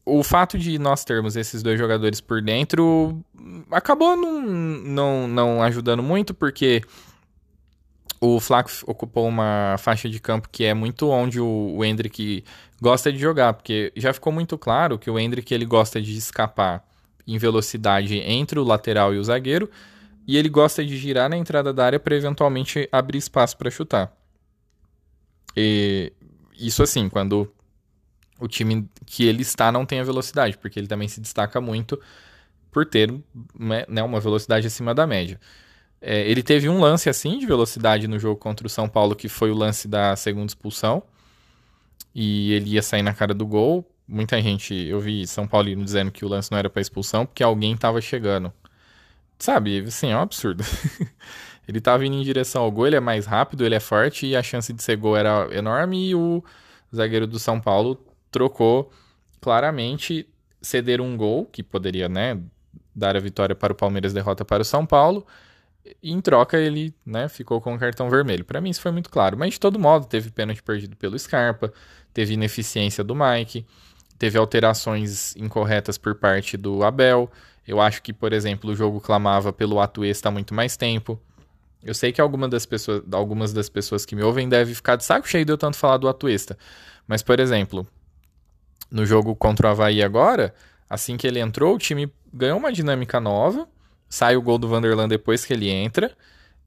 o 0.06 0.24
fato 0.24 0.58
de 0.58 0.80
nós 0.80 1.04
termos 1.04 1.36
esses 1.36 1.62
dois 1.62 1.78
jogadores 1.78 2.22
por 2.22 2.42
dentro 2.42 3.22
acabou 3.70 4.16
não, 4.16 4.42
não, 4.42 5.28
não 5.28 5.62
ajudando 5.62 6.02
muito, 6.02 6.34
porque 6.34 6.82
o 8.22 8.40
Flaco 8.40 8.72
ocupou 8.86 9.28
uma 9.28 9.76
faixa 9.78 10.10
de 10.10 10.20
campo 10.20 10.48
que 10.50 10.64
é 10.64 10.74
muito 10.74 11.10
onde 11.10 11.42
o, 11.42 11.76
o 11.76 11.84
Hendrick 11.84 12.44
gosta 12.82 13.12
de 13.12 13.20
jogar, 13.20 13.54
porque 13.54 13.92
já 13.98 14.14
ficou 14.14 14.32
muito 14.32 14.58
claro 14.58 14.98
que 14.98 15.10
o 15.10 15.20
Hendrick 15.20 15.54
ele 15.54 15.66
gosta 15.66 16.02
de 16.02 16.18
escapar 16.18 16.86
em 17.28 17.38
velocidade 17.38 18.18
entre 18.18 18.58
o 18.60 18.64
lateral 18.64 19.14
e 19.14 19.18
o 19.18 19.24
zagueiro, 19.24 19.70
e 20.28 20.36
ele 20.36 20.50
gosta 20.50 20.86
de 20.86 20.98
girar 20.98 21.30
na 21.30 21.38
entrada 21.38 21.74
da 21.74 21.86
área 21.86 22.00
para 22.00 22.16
eventualmente 22.16 22.88
abrir 22.92 23.18
espaço 23.18 23.58
para 23.58 23.72
chutar. 23.72 24.12
E 25.56 26.12
isso 26.60 26.84
assim, 26.84 27.08
quando 27.08 27.52
o 28.40 28.48
time 28.48 28.88
que 29.06 29.26
ele 29.26 29.42
está 29.42 29.72
não 29.72 29.86
tem 29.86 30.00
a 30.00 30.04
velocidade, 30.04 30.58
porque 30.58 30.80
ele 30.80 30.88
também 30.88 31.08
se 31.08 31.22
destaca 31.22 31.62
muito 31.62 32.00
por 32.72 32.86
ter 32.86 33.12
né, 33.58 33.86
né, 33.88 34.04
uma 34.04 34.20
velocidade 34.20 34.68
acima 34.68 34.94
da 34.94 35.08
média. 35.08 35.40
É, 36.00 36.30
ele 36.30 36.44
teve 36.44 36.70
um 36.70 36.80
lance 36.80 37.10
assim 37.10 37.40
de 37.40 37.46
velocidade 37.48 38.08
no 38.08 38.20
jogo 38.20 38.40
contra 38.40 38.68
o 38.68 38.70
São 38.70 38.88
Paulo, 38.88 39.16
que 39.16 39.28
foi 39.28 39.50
o 39.50 39.56
lance 39.56 39.88
da 39.88 40.16
segunda 40.16 40.48
expulsão, 40.48 41.02
e 42.14 42.52
ele 42.52 42.72
ia 42.72 42.84
sair 42.84 43.02
na 43.02 43.14
cara 43.14 43.34
do 43.34 43.48
gol. 43.48 43.90
Muita 44.08 44.40
gente, 44.42 44.74
eu 44.74 45.00
vi 45.00 45.26
São 45.26 45.48
Paulino 45.48 45.84
dizendo 45.84 46.12
que 46.12 46.24
o 46.24 46.28
lance 46.28 46.52
não 46.52 46.58
era 46.58 46.70
para 46.70 46.82
expulsão, 46.82 47.26
porque 47.26 47.42
alguém 47.42 47.74
estava 47.74 48.00
chegando. 48.00 48.54
Sabe, 49.40 49.80
assim, 49.80 50.12
é 50.12 50.18
um 50.18 50.22
absurdo. 50.22 50.64
ele 51.68 51.78
estava 51.78 52.06
indo 52.06 52.16
em 52.16 52.24
direção 52.24 52.64
ao 52.64 52.72
gol, 52.72 52.88
ele 52.88 52.96
é 52.96 53.00
mais 53.00 53.26
rápido, 53.26 53.66
ele 53.66 53.76
é 53.76 53.80
forte, 53.80 54.26
e 54.26 54.36
a 54.36 54.42
chance 54.42 54.72
de 54.74 54.82
ser 54.82 54.98
gol 54.98 55.16
era 55.16 55.48
enorme, 55.56 56.10
e 56.10 56.16
o 56.16 56.44
zagueiro 56.96 57.28
do 57.28 57.38
São 57.38 57.60
Paulo 57.60 58.04
trocou 58.32 58.92
claramente 59.40 60.28
ceder 60.62 61.02
um 61.02 61.16
gol, 61.16 61.46
que 61.46 61.62
poderia, 61.62 62.10
né, 62.10 62.40
dar 62.96 63.16
a 63.16 63.20
vitória 63.20 63.56
para 63.56 63.74
o 63.74 63.76
Palmeiras, 63.76 64.14
derrota 64.14 64.44
para 64.44 64.62
o 64.62 64.66
São 64.66 64.86
Paulo, 64.86 65.26
e 66.02 66.12
em 66.12 66.20
troca 66.20 66.58
ele, 66.58 66.94
né, 67.06 67.30
ficou 67.30 67.62
com 67.62 67.76
o 67.76 67.80
cartão 67.80 68.10
vermelho. 68.10 68.44
Para 68.44 68.60
mim 68.60 68.70
isso 68.70 68.82
foi 68.82 68.92
muito 68.92 69.10
claro, 69.10 69.38
mas 69.38 69.54
de 69.54 69.60
todo 69.60 69.80
modo 69.80 70.06
teve 70.06 70.32
pênalti 70.32 70.64
perdido 70.64 70.96
pelo 70.96 71.18
Scarpa, 71.18 71.72
teve 72.14 72.34
ineficiência 72.34 73.04
do 73.04 73.16
Mike, 73.16 73.66
teve 74.18 74.38
alterações 74.38 75.36
incorretas 75.36 75.98
por 75.98 76.16
parte 76.16 76.58
do 76.58 76.84
Abel. 76.84 77.32
Eu 77.68 77.82
acho 77.82 78.02
que, 78.02 78.14
por 78.14 78.32
exemplo, 78.32 78.72
o 78.72 78.76
jogo 78.76 79.02
clamava 79.02 79.52
pelo 79.52 79.80
ato 79.82 80.06
extra 80.06 80.30
há 80.30 80.32
muito 80.32 80.54
mais 80.54 80.78
tempo. 80.78 81.20
Eu 81.84 81.94
sei 81.94 82.12
que 82.12 82.22
alguma 82.22 82.48
das 82.48 82.66
pessoas, 82.66 83.04
algumas 83.12 83.52
das 83.52 83.70
pessoas 83.70 84.06
que 84.06 84.16
me 84.16 84.24
ouvem 84.24 84.48
devem 84.48 84.74
ficar 84.74 84.96
de 84.96 85.04
saco 85.04 85.28
cheio 85.28 85.46
de 85.46 85.52
eu 85.52 85.58
tanto 85.58 85.78
falar 85.78 85.98
do 85.98 86.08
Atuesta. 86.08 86.58
Mas, 87.06 87.22
por 87.22 87.40
exemplo, 87.40 87.86
no 88.90 89.06
jogo 89.06 89.36
contra 89.36 89.68
o 89.68 89.72
Havaí 89.72 90.02
agora, 90.02 90.54
assim 90.90 91.18
que 91.18 91.28
ele 91.28 91.40
entrou, 91.40 91.76
o 91.76 91.78
time 91.78 92.12
ganhou 92.34 92.58
uma 92.58 92.72
dinâmica 92.72 93.20
nova. 93.20 93.68
Sai 94.10 94.38
o 94.38 94.42
gol 94.42 94.58
do 94.58 94.68
Vanderlan 94.68 95.08
depois 95.08 95.46
que 95.46 95.54
ele 95.54 95.70
entra. 95.70 96.16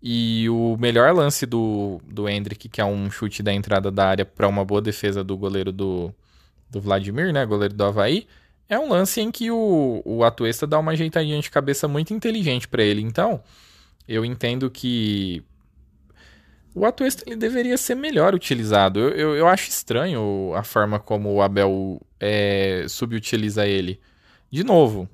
E 0.03 0.49
o 0.49 0.77
melhor 0.79 1.15
lance 1.15 1.45
do, 1.47 2.01
do 2.07 2.29
Hendrick, 2.29 2.69
que 2.69 2.81
é 2.81 2.85
um 2.85 3.11
chute 3.11 3.43
da 3.43 3.53
entrada 3.53 3.91
da 3.91 4.07
área 4.07 4.25
para 4.25 4.49
uma 4.49 4.65
boa 4.65 4.81
defesa 4.81 5.23
do 5.25 5.37
goleiro 5.37 5.73
do, 5.73 6.15
do 6.71 6.81
Vladimir, 6.81 7.33
né? 7.33 7.45
Goleiro 7.45 7.75
do 7.75 7.85
Havaí. 7.85 8.27
É 8.71 8.79
um 8.79 8.89
lance 8.89 9.21
em 9.21 9.33
que 9.33 9.51
o, 9.51 10.01
o 10.05 10.23
Atuesta 10.23 10.65
dá 10.65 10.79
uma 10.79 10.93
ajeitadinha 10.93 11.41
de 11.41 11.51
cabeça 11.51 11.89
muito 11.89 12.15
inteligente 12.15 12.69
para 12.69 12.85
ele. 12.85 13.03
Então, 13.03 13.43
eu 14.07 14.25
entendo 14.25 14.71
que 14.71 15.43
o 16.73 16.87
Atuesta 16.87 17.25
ele 17.27 17.35
deveria 17.35 17.77
ser 17.77 17.97
melhor 17.97 18.33
utilizado. 18.33 19.01
Eu, 19.01 19.11
eu, 19.11 19.37
eu, 19.37 19.49
acho 19.49 19.69
estranho 19.69 20.53
a 20.55 20.63
forma 20.63 21.01
como 21.01 21.35
o 21.35 21.43
Abel 21.43 22.01
é, 22.21 22.87
subutiliza 22.89 23.67
ele. 23.67 24.01
de 24.53 24.63
novo, 24.63 25.09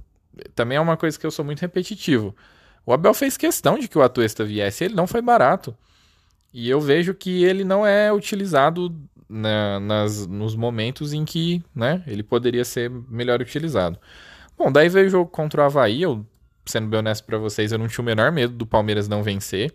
também 0.55 0.77
é 0.77 0.81
uma 0.81 0.99
coisa 0.99 1.19
que 1.19 1.25
eu 1.25 1.31
sou 1.31 1.43
muito 1.43 1.61
repetitivo. 1.61 2.37
O 2.85 2.93
Abel 2.93 3.15
fez 3.15 3.39
questão 3.39 3.79
de 3.79 3.89
que 3.89 3.97
o 3.97 4.03
Atuesta 4.03 4.45
viesse, 4.45 4.85
ele 4.85 4.95
não 4.95 5.07
foi 5.07 5.23
barato. 5.23 5.75
E 6.59 6.71
eu 6.71 6.81
vejo 6.81 7.13
que 7.13 7.45
ele 7.45 7.65
não 7.65 7.87
é 7.87 8.11
utilizado 8.11 8.99
na, 9.29 9.79
nas, 9.79 10.27
nos 10.27 10.57
momentos 10.57 11.13
em 11.13 11.23
que 11.23 11.63
né, 11.75 12.03
ele 12.07 12.23
poderia 12.23 12.65
ser 12.65 12.91
melhor 13.11 13.43
utilizado. 13.43 13.99
Bom, 14.57 14.73
daí 14.73 14.89
veio 14.89 15.07
o 15.07 15.11
jogo 15.11 15.31
contra 15.31 15.61
o 15.61 15.65
Havaí. 15.67 16.01
Eu, 16.01 16.25
sendo 16.65 16.89
bem 16.89 17.01
honesto 17.01 17.27
para 17.27 17.37
vocês, 17.37 17.73
eu 17.73 17.79
não 17.79 17.87
tinha 17.87 18.01
o 18.01 18.07
menor 18.07 18.33
medo 18.33 18.55
do 18.55 18.65
Palmeiras 18.65 19.07
não 19.07 19.23
vencer. 19.23 19.71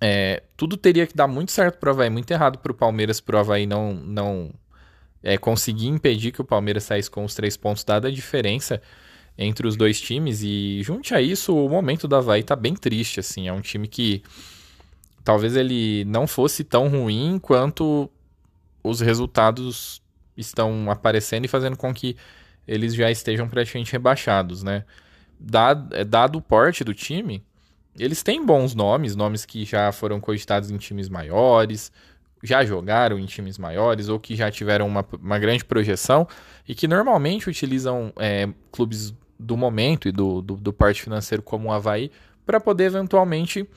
É, 0.00 0.42
tudo 0.56 0.74
teria 0.74 1.06
que 1.06 1.14
dar 1.14 1.28
muito 1.28 1.52
certo 1.52 1.78
pro 1.78 1.90
Havaí, 1.90 2.08
muito 2.08 2.30
errado 2.30 2.56
pro 2.56 2.72
Palmeiras, 2.72 3.20
pro 3.20 3.36
Havaí 3.36 3.66
não, 3.66 3.92
não 3.92 4.50
é, 5.22 5.36
conseguir 5.36 5.88
impedir 5.88 6.32
que 6.32 6.40
o 6.40 6.46
Palmeiras 6.46 6.84
saísse 6.84 7.10
com 7.10 7.26
os 7.26 7.34
três 7.34 7.58
pontos, 7.58 7.84
dada 7.84 8.08
a 8.08 8.10
diferença 8.10 8.80
entre 9.36 9.66
os 9.66 9.76
dois 9.76 10.00
times. 10.00 10.42
E 10.42 10.82
junte 10.82 11.14
a 11.14 11.20
isso, 11.20 11.54
o 11.54 11.68
momento 11.68 12.08
do 12.08 12.16
Havaí 12.16 12.42
tá 12.42 12.56
bem 12.56 12.72
triste, 12.72 13.20
assim. 13.20 13.48
É 13.48 13.52
um 13.52 13.60
time 13.60 13.86
que 13.86 14.22
talvez 15.24 15.56
ele 15.56 16.04
não 16.04 16.26
fosse 16.26 16.64
tão 16.64 16.88
ruim 16.88 17.38
quanto 17.40 18.10
os 18.82 19.00
resultados 19.00 20.02
estão 20.36 20.90
aparecendo 20.90 21.44
e 21.44 21.48
fazendo 21.48 21.76
com 21.76 21.92
que 21.92 22.16
eles 22.66 22.94
já 22.94 23.10
estejam 23.10 23.48
praticamente 23.48 23.92
rebaixados, 23.92 24.62
né? 24.62 24.84
Dado, 25.38 25.94
é, 25.94 26.04
dado 26.04 26.38
o 26.38 26.42
porte 26.42 26.84
do 26.84 26.94
time, 26.94 27.44
eles 27.98 28.22
têm 28.22 28.44
bons 28.44 28.74
nomes, 28.74 29.16
nomes 29.16 29.44
que 29.44 29.64
já 29.64 29.90
foram 29.92 30.20
cogitados 30.20 30.70
em 30.70 30.76
times 30.76 31.08
maiores, 31.08 31.92
já 32.42 32.64
jogaram 32.64 33.18
em 33.18 33.26
times 33.26 33.58
maiores 33.58 34.08
ou 34.08 34.18
que 34.18 34.34
já 34.34 34.50
tiveram 34.50 34.86
uma, 34.86 35.04
uma 35.20 35.38
grande 35.38 35.64
projeção 35.64 36.26
e 36.66 36.74
que 36.74 36.88
normalmente 36.88 37.48
utilizam 37.48 38.12
é, 38.16 38.48
clubes 38.70 39.14
do 39.38 39.56
momento 39.56 40.08
e 40.08 40.12
do, 40.12 40.40
do, 40.40 40.56
do 40.56 40.72
parte 40.72 41.02
financeiro 41.02 41.42
como 41.42 41.68
o 41.68 41.72
Havaí 41.72 42.10
para 42.46 42.60
poder 42.60 42.84
eventualmente 42.84 43.68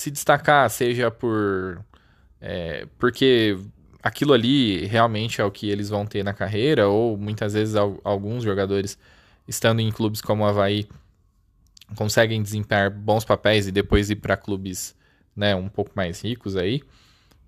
se 0.00 0.10
destacar, 0.10 0.68
seja 0.70 1.10
por. 1.10 1.84
É, 2.40 2.86
porque 2.98 3.58
aquilo 4.02 4.32
ali 4.32 4.86
realmente 4.86 5.40
é 5.40 5.44
o 5.44 5.50
que 5.50 5.68
eles 5.68 5.88
vão 5.88 6.06
ter 6.06 6.22
na 6.22 6.32
carreira, 6.32 6.88
ou 6.88 7.16
muitas 7.16 7.54
vezes 7.54 7.74
alguns 8.04 8.44
jogadores 8.44 8.98
estando 9.46 9.80
em 9.80 9.90
clubes 9.90 10.20
como 10.20 10.44
o 10.44 10.46
Havaí 10.46 10.88
conseguem 11.96 12.42
desempenhar 12.42 12.90
bons 12.90 13.24
papéis 13.24 13.66
e 13.66 13.72
depois 13.72 14.10
ir 14.10 14.16
para 14.16 14.36
clubes 14.36 14.94
né, 15.34 15.54
um 15.54 15.68
pouco 15.68 15.90
mais 15.94 16.22
ricos 16.22 16.56
aí. 16.56 16.82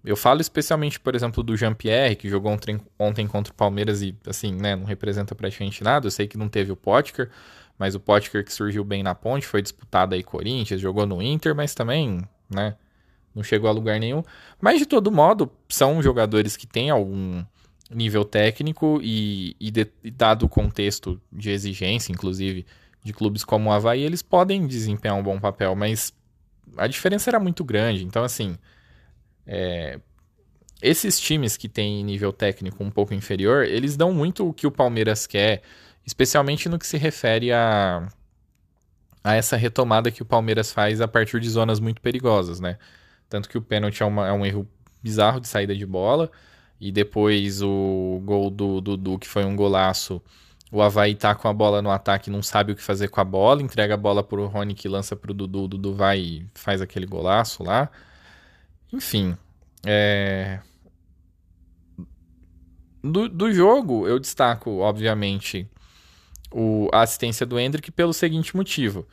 Eu 0.02 0.16
falo 0.16 0.40
especialmente, 0.40 0.98
por 0.98 1.14
exemplo, 1.14 1.42
do 1.42 1.56
Jean-Pierre, 1.56 2.16
que 2.16 2.28
jogou 2.28 2.50
ontem, 2.52 2.80
ontem 2.98 3.26
contra 3.26 3.52
o 3.52 3.56
Palmeiras 3.56 4.00
e, 4.00 4.16
assim, 4.26 4.54
né, 4.54 4.74
não 4.74 4.84
representa 4.84 5.34
praticamente 5.34 5.84
nada. 5.84 6.06
Eu 6.06 6.10
sei 6.10 6.26
que 6.26 6.38
não 6.38 6.48
teve 6.48 6.72
o 6.72 6.76
Potker, 6.76 7.28
mas 7.78 7.94
o 7.94 8.00
Potker 8.00 8.42
que 8.42 8.52
surgiu 8.52 8.82
bem 8.82 9.02
na 9.02 9.14
ponte, 9.14 9.46
foi 9.46 9.60
disputado 9.60 10.14
aí 10.14 10.22
Corinthians, 10.22 10.80
jogou 10.80 11.06
no 11.06 11.20
Inter, 11.20 11.54
mas 11.54 11.74
também 11.74 12.22
né? 12.50 12.76
Não 13.34 13.42
chegou 13.42 13.68
a 13.68 13.72
lugar 13.72 13.98
nenhum. 14.00 14.22
Mas 14.60 14.78
de 14.78 14.86
todo 14.86 15.10
modo, 15.10 15.50
são 15.68 16.02
jogadores 16.02 16.56
que 16.56 16.66
têm 16.66 16.90
algum 16.90 17.44
nível 17.90 18.24
técnico 18.24 19.00
e, 19.02 19.56
e, 19.58 19.70
de, 19.70 19.86
e 20.02 20.10
dado 20.10 20.46
o 20.46 20.48
contexto 20.48 21.20
de 21.32 21.50
exigência, 21.50 22.12
inclusive, 22.12 22.64
de 23.02 23.12
clubes 23.12 23.44
como 23.44 23.70
o 23.70 23.72
Havaí, 23.72 24.02
eles 24.02 24.22
podem 24.22 24.66
desempenhar 24.66 25.16
um 25.16 25.22
bom 25.22 25.40
papel, 25.40 25.74
mas 25.74 26.12
a 26.76 26.86
diferença 26.86 27.30
era 27.30 27.40
muito 27.40 27.64
grande. 27.64 28.04
Então, 28.04 28.22
assim, 28.22 28.56
é, 29.46 29.98
esses 30.82 31.18
times 31.18 31.56
que 31.56 31.68
têm 31.68 32.04
nível 32.04 32.32
técnico 32.32 32.82
um 32.82 32.90
pouco 32.90 33.14
inferior, 33.14 33.64
eles 33.64 33.96
dão 33.96 34.12
muito 34.12 34.48
o 34.48 34.52
que 34.52 34.66
o 34.66 34.70
Palmeiras 34.70 35.26
quer, 35.26 35.62
especialmente 36.06 36.68
no 36.68 36.78
que 36.78 36.86
se 36.86 36.96
refere 36.96 37.52
a 37.52 38.08
a 39.22 39.34
essa 39.34 39.56
retomada 39.56 40.10
que 40.10 40.22
o 40.22 40.26
Palmeiras 40.26 40.72
faz 40.72 41.00
a 41.00 41.08
partir 41.08 41.40
de 41.40 41.48
zonas 41.48 41.80
muito 41.80 42.00
perigosas, 42.00 42.60
né? 42.60 42.78
Tanto 43.28 43.48
que 43.48 43.58
o 43.58 43.62
pênalti 43.62 44.02
é, 44.02 44.06
uma, 44.06 44.28
é 44.28 44.32
um 44.32 44.44
erro 44.44 44.68
bizarro 45.02 45.40
de 45.40 45.48
saída 45.48 45.74
de 45.74 45.86
bola. 45.86 46.30
E 46.80 46.90
depois 46.90 47.60
o 47.62 48.22
gol 48.24 48.50
do 48.50 48.80
Dudu, 48.80 49.18
que 49.18 49.28
foi 49.28 49.44
um 49.44 49.54
golaço. 49.54 50.22
O 50.72 50.80
Havaí 50.80 51.14
tá 51.14 51.34
com 51.34 51.46
a 51.48 51.52
bola 51.52 51.82
no 51.82 51.90
ataque, 51.90 52.30
não 52.30 52.42
sabe 52.42 52.72
o 52.72 52.76
que 52.76 52.82
fazer 52.82 53.08
com 53.08 53.20
a 53.20 53.24
bola, 53.24 53.60
entrega 53.60 53.94
a 53.94 53.96
bola 53.96 54.22
pro 54.22 54.46
Rony 54.46 54.72
que 54.72 54.88
lança 54.88 55.16
pro 55.16 55.34
Dudu, 55.34 55.64
o 55.64 55.68
Dudu 55.68 55.94
vai 55.94 56.18
e 56.18 56.46
faz 56.54 56.80
aquele 56.80 57.06
golaço 57.06 57.62
lá. 57.64 57.90
Enfim, 58.92 59.36
é... 59.84 60.60
do, 63.02 63.28
do 63.28 63.52
jogo 63.52 64.06
eu 64.06 64.18
destaco, 64.18 64.78
obviamente, 64.78 65.68
o, 66.52 66.88
a 66.92 67.02
assistência 67.02 67.46
do 67.46 67.58
Hendrick 67.58 67.90
pelo 67.90 68.12
seguinte 68.12 68.56
motivo. 68.56 69.06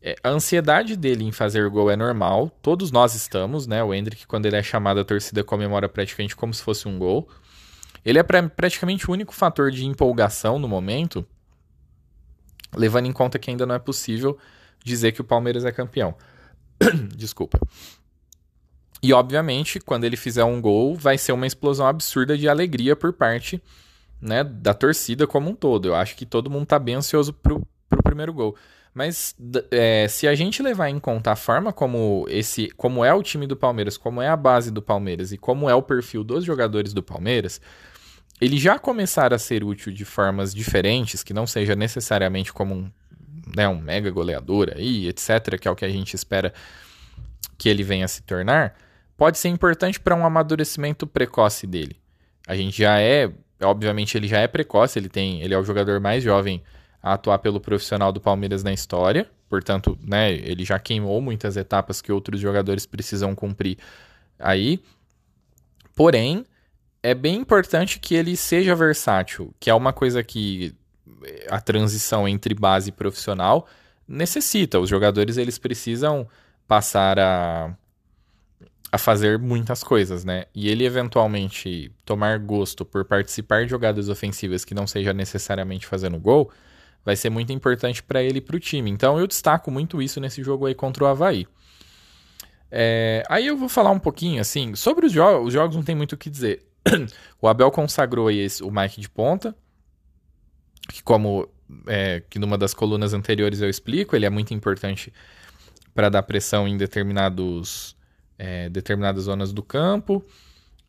É, 0.00 0.14
a 0.22 0.28
ansiedade 0.28 0.96
dele 0.96 1.24
em 1.24 1.32
fazer 1.32 1.68
gol 1.68 1.90
é 1.90 1.96
normal, 1.96 2.50
todos 2.62 2.90
nós 2.90 3.14
estamos, 3.14 3.66
né? 3.66 3.82
O 3.82 3.92
Hendrick, 3.92 4.26
quando 4.26 4.46
ele 4.46 4.56
é 4.56 4.62
chamado, 4.62 5.00
a 5.00 5.04
torcida 5.04 5.42
comemora 5.42 5.88
praticamente 5.88 6.36
como 6.36 6.54
se 6.54 6.62
fosse 6.62 6.86
um 6.86 6.98
gol. 6.98 7.28
Ele 8.04 8.18
é 8.18 8.22
pra, 8.22 8.42
praticamente 8.48 9.10
o 9.10 9.12
único 9.12 9.34
fator 9.34 9.70
de 9.70 9.84
empolgação 9.84 10.58
no 10.58 10.68
momento, 10.68 11.26
levando 12.74 13.06
em 13.06 13.12
conta 13.12 13.38
que 13.38 13.50
ainda 13.50 13.66
não 13.66 13.74
é 13.74 13.78
possível 13.78 14.38
dizer 14.84 15.12
que 15.12 15.20
o 15.20 15.24
Palmeiras 15.24 15.64
é 15.64 15.72
campeão. 15.72 16.14
Desculpa. 17.16 17.58
E 19.02 19.12
obviamente, 19.12 19.80
quando 19.80 20.04
ele 20.04 20.16
fizer 20.16 20.44
um 20.44 20.60
gol, 20.60 20.94
vai 20.94 21.18
ser 21.18 21.32
uma 21.32 21.46
explosão 21.46 21.86
absurda 21.86 22.36
de 22.36 22.48
alegria 22.48 22.94
por 22.94 23.12
parte 23.12 23.60
né, 24.20 24.42
da 24.44 24.74
torcida 24.74 25.26
como 25.26 25.50
um 25.50 25.54
todo. 25.54 25.88
Eu 25.88 25.94
acho 25.94 26.16
que 26.16 26.26
todo 26.26 26.50
mundo 26.50 26.64
está 26.64 26.78
bem 26.78 26.96
ansioso 26.96 27.32
pro, 27.32 27.66
pro 27.88 28.02
primeiro 28.02 28.32
gol. 28.32 28.56
Mas 28.94 29.36
é, 29.70 30.08
se 30.08 30.26
a 30.26 30.34
gente 30.34 30.62
levar 30.62 30.88
em 30.88 30.98
conta 30.98 31.30
a 31.30 31.36
forma 31.36 31.70
como 31.70 32.24
esse, 32.30 32.70
como 32.78 33.04
é 33.04 33.12
o 33.12 33.22
time 33.22 33.46
do 33.46 33.54
Palmeiras, 33.54 33.98
como 33.98 34.22
é 34.22 34.28
a 34.28 34.36
base 34.36 34.70
do 34.70 34.80
Palmeiras 34.80 35.32
e 35.32 35.36
como 35.36 35.68
é 35.68 35.74
o 35.74 35.82
perfil 35.82 36.24
dos 36.24 36.44
jogadores 36.44 36.94
do 36.94 37.02
Palmeiras, 37.02 37.60
ele 38.40 38.56
já 38.56 38.78
começar 38.78 39.34
a 39.34 39.38
ser 39.38 39.62
útil 39.62 39.92
de 39.92 40.04
formas 40.04 40.54
diferentes, 40.54 41.22
que 41.22 41.34
não 41.34 41.46
seja 41.46 41.76
necessariamente 41.76 42.52
como 42.54 42.74
um, 42.74 42.90
né, 43.54 43.68
um 43.68 43.78
mega 43.78 44.10
goleador 44.10 44.72
aí, 44.74 45.08
etc., 45.08 45.58
que 45.60 45.68
é 45.68 45.70
o 45.70 45.76
que 45.76 45.84
a 45.84 45.90
gente 45.90 46.14
espera 46.14 46.54
que 47.58 47.68
ele 47.68 47.82
venha 47.82 48.06
a 48.06 48.08
se 48.08 48.22
tornar, 48.22 48.76
pode 49.14 49.36
ser 49.38 49.48
importante 49.48 50.00
para 50.00 50.14
um 50.14 50.24
amadurecimento 50.24 51.06
precoce 51.06 51.66
dele. 51.66 51.98
A 52.46 52.56
gente 52.56 52.78
já 52.78 52.98
é 52.98 53.30
obviamente 53.62 54.16
ele 54.16 54.28
já 54.28 54.38
é 54.38 54.46
precoce, 54.46 54.98
ele 54.98 55.08
tem, 55.08 55.40
ele 55.42 55.54
é 55.54 55.58
o 55.58 55.64
jogador 55.64 56.00
mais 56.00 56.22
jovem 56.22 56.62
a 57.02 57.14
atuar 57.14 57.38
pelo 57.38 57.60
profissional 57.60 58.12
do 58.12 58.20
Palmeiras 58.20 58.62
na 58.62 58.72
história, 58.72 59.28
portanto, 59.48 59.98
né, 60.02 60.32
ele 60.32 60.64
já 60.64 60.78
queimou 60.78 61.20
muitas 61.20 61.56
etapas 61.56 62.02
que 62.02 62.10
outros 62.10 62.40
jogadores 62.40 62.84
precisam 62.84 63.34
cumprir 63.34 63.78
aí. 64.38 64.80
Porém, 65.94 66.44
é 67.02 67.14
bem 67.14 67.36
importante 67.36 67.98
que 68.00 68.14
ele 68.14 68.36
seja 68.36 68.74
versátil, 68.74 69.54
que 69.60 69.70
é 69.70 69.74
uma 69.74 69.92
coisa 69.92 70.22
que 70.22 70.74
a 71.48 71.60
transição 71.60 72.28
entre 72.28 72.54
base 72.54 72.90
e 72.90 72.92
profissional 72.92 73.66
necessita. 74.06 74.78
Os 74.78 74.88
jogadores 74.88 75.36
eles 75.36 75.58
precisam 75.58 76.26
passar 76.66 77.18
a 77.18 77.72
a 78.96 78.98
fazer 78.98 79.38
muitas 79.38 79.84
coisas, 79.84 80.24
né? 80.24 80.46
E 80.54 80.68
ele 80.68 80.84
eventualmente 80.84 81.92
tomar 82.04 82.38
gosto 82.38 82.84
por 82.84 83.04
participar 83.04 83.64
de 83.64 83.70
jogadas 83.70 84.08
ofensivas 84.08 84.64
que 84.64 84.74
não 84.74 84.86
seja 84.86 85.12
necessariamente 85.12 85.86
fazendo 85.86 86.18
gol, 86.18 86.50
vai 87.04 87.14
ser 87.14 87.30
muito 87.30 87.52
importante 87.52 88.02
para 88.02 88.22
ele 88.22 88.38
e 88.38 88.40
para 88.40 88.56
o 88.56 88.60
time. 88.60 88.90
Então 88.90 89.18
eu 89.18 89.26
destaco 89.26 89.70
muito 89.70 90.02
isso 90.02 90.20
nesse 90.20 90.42
jogo 90.42 90.66
aí 90.66 90.74
contra 90.74 91.04
o 91.04 91.06
Havaí. 91.06 91.46
É, 92.70 93.22
aí 93.28 93.46
eu 93.46 93.56
vou 93.56 93.68
falar 93.68 93.90
um 93.90 93.98
pouquinho 93.98 94.40
assim 94.40 94.74
sobre 94.74 95.06
os 95.06 95.12
jogos. 95.12 95.48
Os 95.48 95.52
jogos 95.52 95.76
não 95.76 95.82
tem 95.82 95.94
muito 95.94 96.12
o 96.14 96.16
que 96.16 96.28
dizer. 96.28 96.66
o 97.40 97.48
Abel 97.48 97.70
consagrou 97.70 98.30
esse, 98.30 98.62
o 98.62 98.70
Mike 98.70 99.00
de 99.00 99.08
ponta, 99.08 99.54
que 100.88 101.02
como 101.02 101.48
é, 101.86 102.22
que 102.28 102.38
numa 102.38 102.58
das 102.58 102.74
colunas 102.74 103.12
anteriores 103.12 103.60
eu 103.60 103.68
explico, 103.68 104.16
ele 104.16 104.26
é 104.26 104.30
muito 104.30 104.54
importante 104.54 105.12
para 105.94 106.08
dar 106.08 106.22
pressão 106.22 106.68
em 106.68 106.76
determinados 106.76 107.95
é, 108.38 108.68
determinadas 108.68 109.24
zonas 109.24 109.52
do 109.52 109.62
campo 109.62 110.24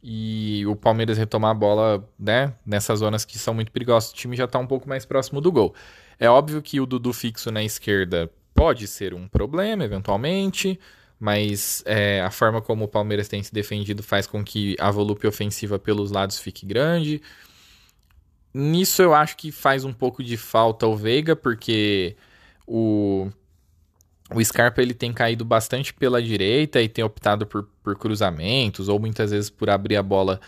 e 0.02 0.66
o 0.68 0.76
Palmeiras 0.76 1.18
retomar 1.18 1.52
a 1.52 1.54
bola 1.54 2.10
né, 2.18 2.54
nessas 2.66 3.00
zonas 3.00 3.26
que 3.26 3.38
são 3.38 3.54
muito 3.54 3.72
perigosas. 3.72 4.12
O 4.12 4.16
time 4.16 4.36
já 4.36 4.46
está 4.46 4.60
um 4.60 4.68
pouco 4.68 4.88
mais 4.88 5.06
próximo 5.06 5.42
do 5.42 5.52
gol. 5.52 5.74
É 6.20 6.30
óbvio 6.30 6.62
que 6.62 6.80
o 6.80 6.86
Dudu 6.86 7.14
fixo 7.14 7.52
na 7.52 7.64
esquerda 7.64 8.32
pode 8.54 8.88
ser 8.88 9.14
um 9.14 9.28
problema, 9.28 9.84
eventualmente, 9.84 10.80
mas 11.20 11.84
é, 11.86 12.22
a 12.22 12.32
forma 12.32 12.62
como 12.62 12.86
o 12.86 12.88
Palmeiras 12.88 13.28
tem 13.28 13.42
se 13.44 13.54
defendido 13.54 14.02
faz 14.02 14.26
com 14.26 14.44
que 14.44 14.76
a 14.80 14.90
volúpia 14.90 15.30
ofensiva 15.30 15.78
pelos 15.78 16.12
lados 16.12 16.40
fique 16.40 16.66
grande. 16.66 17.22
Nisso 18.54 19.02
eu 19.02 19.14
acho 19.14 19.38
que 19.38 19.52
faz 19.52 19.84
um 19.84 19.94
pouco 19.94 20.24
de 20.24 20.38
falta 20.38 20.88
o 20.88 20.96
Veiga, 20.96 21.36
porque 21.36 22.16
o 22.66 23.30
o 24.34 24.44
Scarpa 24.44 24.82
ele 24.82 24.94
tem 24.94 25.14
caído 25.14 25.46
bastante 25.46 25.94
pela 25.94 26.22
direita 26.22 26.82
e 26.82 26.90
tem 26.90 27.04
optado 27.04 27.46
por, 27.46 27.68
por 27.82 27.98
cruzamentos 27.98 28.90
ou 28.90 29.00
muitas 29.00 29.32
vezes 29.32 29.50
por 29.50 29.70
abrir 29.70 29.96
a 29.96 30.04
bola 30.04 30.40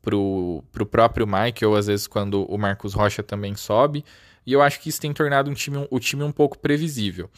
pro, 0.00 0.62
pro 0.72 0.86
próprio 0.86 1.26
Mike, 1.26 1.64
ou 1.64 1.76
às 1.76 1.86
vezes 1.86 2.06
quando 2.06 2.44
o 2.44 2.56
Marcos 2.56 2.94
Rocha 2.94 3.22
também 3.22 3.54
sobe. 3.54 4.04
E 4.46 4.52
eu 4.52 4.62
acho 4.62 4.80
que 4.80 4.88
isso 4.88 5.00
tem 5.00 5.12
tornado 5.12 5.50
um 5.50 5.54
time, 5.54 5.86
o 5.90 5.98
time 5.98 6.22
um 6.22 6.32
pouco 6.32 6.58
previsível. 6.58 7.28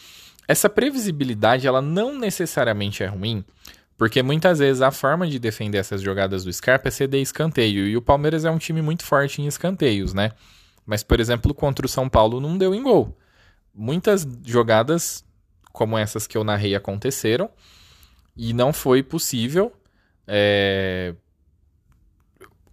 Essa 0.47 0.69
previsibilidade, 0.69 1.67
ela 1.67 1.83
não 1.83 2.17
necessariamente 2.17 3.03
é 3.03 3.07
ruim, 3.07 3.45
porque 3.97 4.23
muitas 4.23 4.61
vezes 4.61 4.83
a 4.83 4.91
forma 4.91 5.27
de 5.27 5.39
defender 5.39 5.79
essas 5.79 6.01
jogadas 6.01 6.45
do 6.45 6.53
Scarpa 6.53 6.89
é 6.89 6.91
ceder 6.91 7.21
escanteio. 7.21 7.87
E 7.87 7.97
o 7.97 8.03
Palmeiras 8.03 8.45
é 8.45 8.51
um 8.51 8.59
time 8.59 8.81
muito 8.81 9.05
forte 9.05 9.43
em 9.43 9.47
escanteios, 9.47 10.15
né? 10.15 10.33
Mas, 10.87 11.03
por 11.03 11.21
exemplo, 11.21 11.53
contra 11.53 11.85
o 11.85 11.89
São 11.89 12.09
Paulo 12.09 12.41
não 12.41 12.57
deu 12.57 12.75
em 12.75 12.83
gol. 12.83 13.17
Muitas 13.75 14.27
jogadas 14.45 15.25
como 15.73 15.97
essas 15.97 16.27
que 16.27 16.37
eu 16.37 16.45
narrei 16.45 16.75
aconteceram 16.75 17.51
e 18.37 18.53
não 18.53 18.73
foi 18.73 19.03
possível 19.03 19.73
é, 20.27 21.15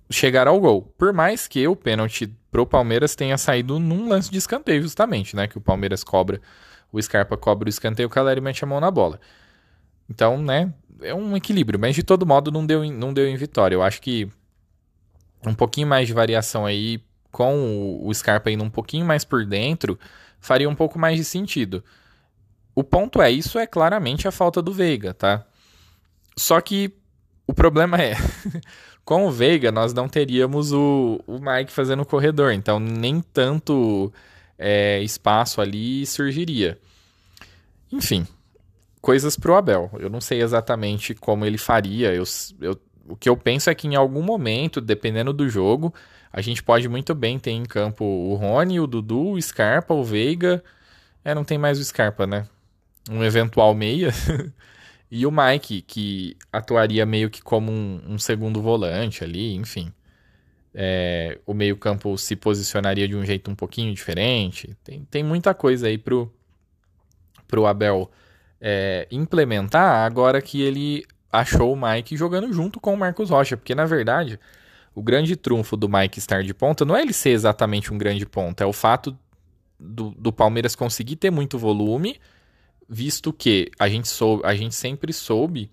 chegar 0.10 0.48
ao 0.48 0.60
gol. 0.60 0.82
Por 0.98 1.12
mais 1.14 1.48
que 1.48 1.68
o 1.68 1.76
pênalti 1.76 2.32
pro 2.52 2.66
Palmeiras 2.66 3.16
tenha 3.16 3.38
saído 3.38 3.80
num 3.80 4.08
lance 4.08 4.30
de 4.30 4.38
escanteio, 4.38 4.82
justamente, 4.82 5.36
né? 5.36 5.48
Que 5.48 5.58
o 5.58 5.62
Palmeiras 5.62 6.04
cobra, 6.04 6.40
o 6.92 7.02
Scarpa 7.02 7.36
cobra 7.36 7.68
o 7.68 7.70
escanteio, 7.70 8.08
o 8.08 8.12
Caleri 8.12 8.42
mete 8.42 8.64
a 8.64 8.68
mão 8.68 8.80
na 8.80 8.92
bola. 8.92 9.20
Então, 10.10 10.38
né? 10.38 10.74
É 11.02 11.14
um 11.14 11.36
equilíbrio, 11.36 11.80
mas 11.80 11.96
de 11.96 12.04
todo 12.04 12.26
modo 12.26 12.52
não 12.52 12.66
deu, 12.66 12.84
não 12.92 13.14
deu 13.14 13.28
em 13.28 13.36
vitória. 13.36 13.76
Eu 13.76 13.84
acho 13.84 14.02
que 14.02 14.30
um 15.46 15.54
pouquinho 15.54 15.88
mais 15.88 16.08
de 16.08 16.14
variação 16.14 16.66
aí, 16.66 17.04
com 17.32 18.00
o 18.02 18.14
Scarpa 18.14 18.50
indo 18.50 18.64
um 18.64 18.70
pouquinho 18.70 19.06
mais 19.06 19.26
por 19.26 19.46
dentro, 19.46 20.00
faria 20.40 20.70
um 20.70 20.76
pouco 20.76 20.98
mais 20.98 21.18
de 21.18 21.26
sentido. 21.26 21.84
O 22.76 22.84
ponto 22.84 23.22
é, 23.22 23.32
isso 23.32 23.58
é 23.58 23.66
claramente 23.66 24.28
a 24.28 24.32
falta 24.32 24.62
do 24.62 24.74
Veiga, 24.74 25.14
tá? 25.14 25.46
Só 26.38 26.60
que 26.60 26.94
o 27.48 27.54
problema 27.54 27.98
é, 28.02 28.16
com 29.06 29.26
o 29.26 29.32
Veiga 29.32 29.72
nós 29.72 29.94
não 29.94 30.10
teríamos 30.10 30.74
o, 30.74 31.22
o 31.26 31.40
Mike 31.40 31.72
fazendo 31.72 32.02
o 32.02 32.06
corredor, 32.06 32.52
então 32.52 32.80
nem 32.80 33.22
tanto 33.22 34.12
é, 34.60 35.02
espaço 35.02 35.62
ali 35.62 36.06
surgiria. 36.06 36.78
Enfim, 37.92 38.28
coisas 39.02 39.38
pro 39.38 39.56
Abel. 39.56 39.90
Eu 40.00 40.10
não 40.10 40.20
sei 40.20 40.42
exatamente 40.42 41.14
como 41.14 41.46
ele 41.46 41.58
faria. 41.58 42.14
Eu, 42.14 42.24
eu, 42.60 42.78
o 43.08 43.16
que 43.16 43.30
eu 43.30 43.38
penso 43.38 43.70
é 43.70 43.76
que 43.76 43.88
em 43.88 43.96
algum 43.96 44.22
momento, 44.22 44.82
dependendo 44.82 45.32
do 45.32 45.48
jogo, 45.48 45.94
a 46.34 46.42
gente 46.42 46.62
pode 46.64 46.90
muito 46.90 47.14
bem 47.16 47.40
ter 47.40 47.52
em 47.52 47.64
campo 47.64 48.04
o 48.04 48.36
Rony, 48.36 48.80
o 48.80 48.88
Dudu, 48.88 49.32
o 49.32 49.42
Scarpa, 49.42 49.94
o 49.94 50.04
Veiga. 50.04 50.64
É, 51.24 51.34
não 51.34 51.44
tem 51.44 51.58
mais 51.58 51.80
o 51.80 51.84
Scarpa, 51.86 52.28
né? 52.28 52.48
Um 53.10 53.24
eventual 53.24 53.74
meia. 53.74 54.12
E 55.10 55.26
o 55.26 55.32
Mike, 55.32 55.82
que 55.82 56.36
atuaria 56.52 57.06
meio 57.06 57.30
que 57.30 57.42
como 57.42 57.72
um, 57.72 58.02
um 58.06 58.18
segundo 58.18 58.62
volante 58.62 59.24
ali, 59.24 59.56
enfim. 59.56 59.94
É, 60.74 61.40
o 61.46 61.54
meio-campo 61.54 62.18
se 62.18 62.36
posicionaria 62.36 63.08
de 63.08 63.16
um 63.16 63.24
jeito 63.24 63.50
um 63.50 63.56
pouquinho 63.56 63.94
diferente. 63.94 64.76
Tem, 64.84 65.06
tem 65.06 65.24
muita 65.24 65.54
coisa 65.54 65.88
aí 65.88 65.98
pro, 65.98 66.34
pro 67.48 67.66
Abel 67.66 68.12
é, 68.60 69.08
implementar 69.12 70.06
agora 70.06 70.42
que 70.42 70.62
ele 70.62 71.06
achou 71.32 71.72
o 71.72 71.78
Mike 71.80 72.18
jogando 72.18 72.52
junto 72.52 72.80
com 72.80 72.94
o 72.94 72.98
Marcos 72.98 73.30
Rocha. 73.30 73.56
Porque, 73.56 73.76
na 73.76 73.86
verdade, 73.86 74.40
o 74.94 75.02
grande 75.02 75.36
trunfo 75.36 75.78
do 75.78 75.88
Mike 75.88 76.20
estar 76.20 76.44
de 76.44 76.54
ponta 76.54 76.84
não 76.84 76.98
é 76.98 77.02
ele 77.02 77.14
ser 77.14 77.30
exatamente 77.30 77.94
um 77.94 77.98
grande 77.98 78.26
ponta, 78.26 78.64
é 78.64 78.68
o 78.68 78.74
fato 78.74 79.18
do, 79.80 80.12
do 80.12 80.34
Palmeiras 80.34 80.76
conseguir 80.76 81.16
ter 81.16 81.32
muito 81.32 81.58
volume 81.58 82.20
visto 82.88 83.34
que 83.34 83.72
a 83.80 83.90
gente, 83.90 84.08
soube, 84.08 84.46
a 84.46 84.56
gente 84.56 84.76
sempre 84.76 85.12
soube 85.12 85.72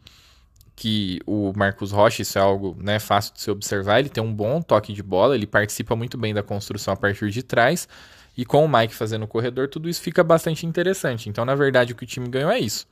que 0.75 1.21
o 1.26 1.52
Marcos 1.54 1.92
Rocha, 1.92 2.23
isso 2.23 2.38
é 2.38 2.40
algo 2.40 2.76
né, 2.81 2.99
fácil 2.99 3.35
de 3.35 3.40
se 3.40 3.50
observar, 3.50 4.00
ele 4.00 4.09
tem 4.09 4.23
um 4.23 4.33
bom 4.33 4.61
toque 4.62 4.92
de 4.92 5.02
bola, 5.02 5.35
ele 5.35 5.47
participa 5.47 5.95
muito 5.95 6.16
bem 6.16 6.33
da 6.33 6.42
construção 6.42 6.95
a 6.95 6.97
partir 6.97 7.31
de 7.31 7.42
trás, 7.42 7.88
e 8.37 8.45
com 8.45 8.64
o 8.64 8.69
Mike 8.69 8.95
fazendo 8.95 9.25
o 9.25 9.28
corredor, 9.28 9.69
tudo 9.69 9.88
isso 9.88 10.00
fica 10.00 10.25
bastante 10.25 10.65
interessante. 10.67 11.28
Então, 11.28 11.45
na 11.45 11.54
verdade, 11.54 11.93
o 11.93 11.97
que 11.97 12.04
o 12.04 12.06
time 12.06 12.28
ganhou 12.28 12.50
é 12.50 12.58
isso. 12.58 12.86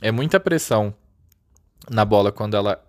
É 0.00 0.12
muita 0.12 0.38
pressão 0.38 0.94
na 1.90 2.04
bola 2.04 2.30
quando 2.30 2.56
ela 2.56 2.82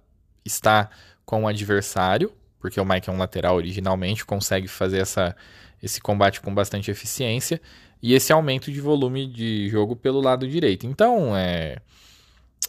está 0.45 0.89
com 1.25 1.43
o 1.43 1.47
adversário, 1.47 2.31
porque 2.59 2.79
o 2.79 2.85
Mike 2.85 3.09
é 3.09 3.13
um 3.13 3.17
lateral 3.17 3.55
originalmente, 3.55 4.25
consegue 4.25 4.67
fazer 4.67 4.99
essa, 4.99 5.35
esse 5.81 5.99
combate 5.99 6.39
com 6.39 6.53
bastante 6.53 6.91
eficiência 6.91 7.59
e 8.01 8.13
esse 8.13 8.31
aumento 8.31 8.71
de 8.71 8.79
volume 8.79 9.27
de 9.27 9.69
jogo 9.69 9.95
pelo 9.95 10.21
lado 10.21 10.47
direito. 10.47 10.85
Então, 10.85 11.35
é. 11.35 11.77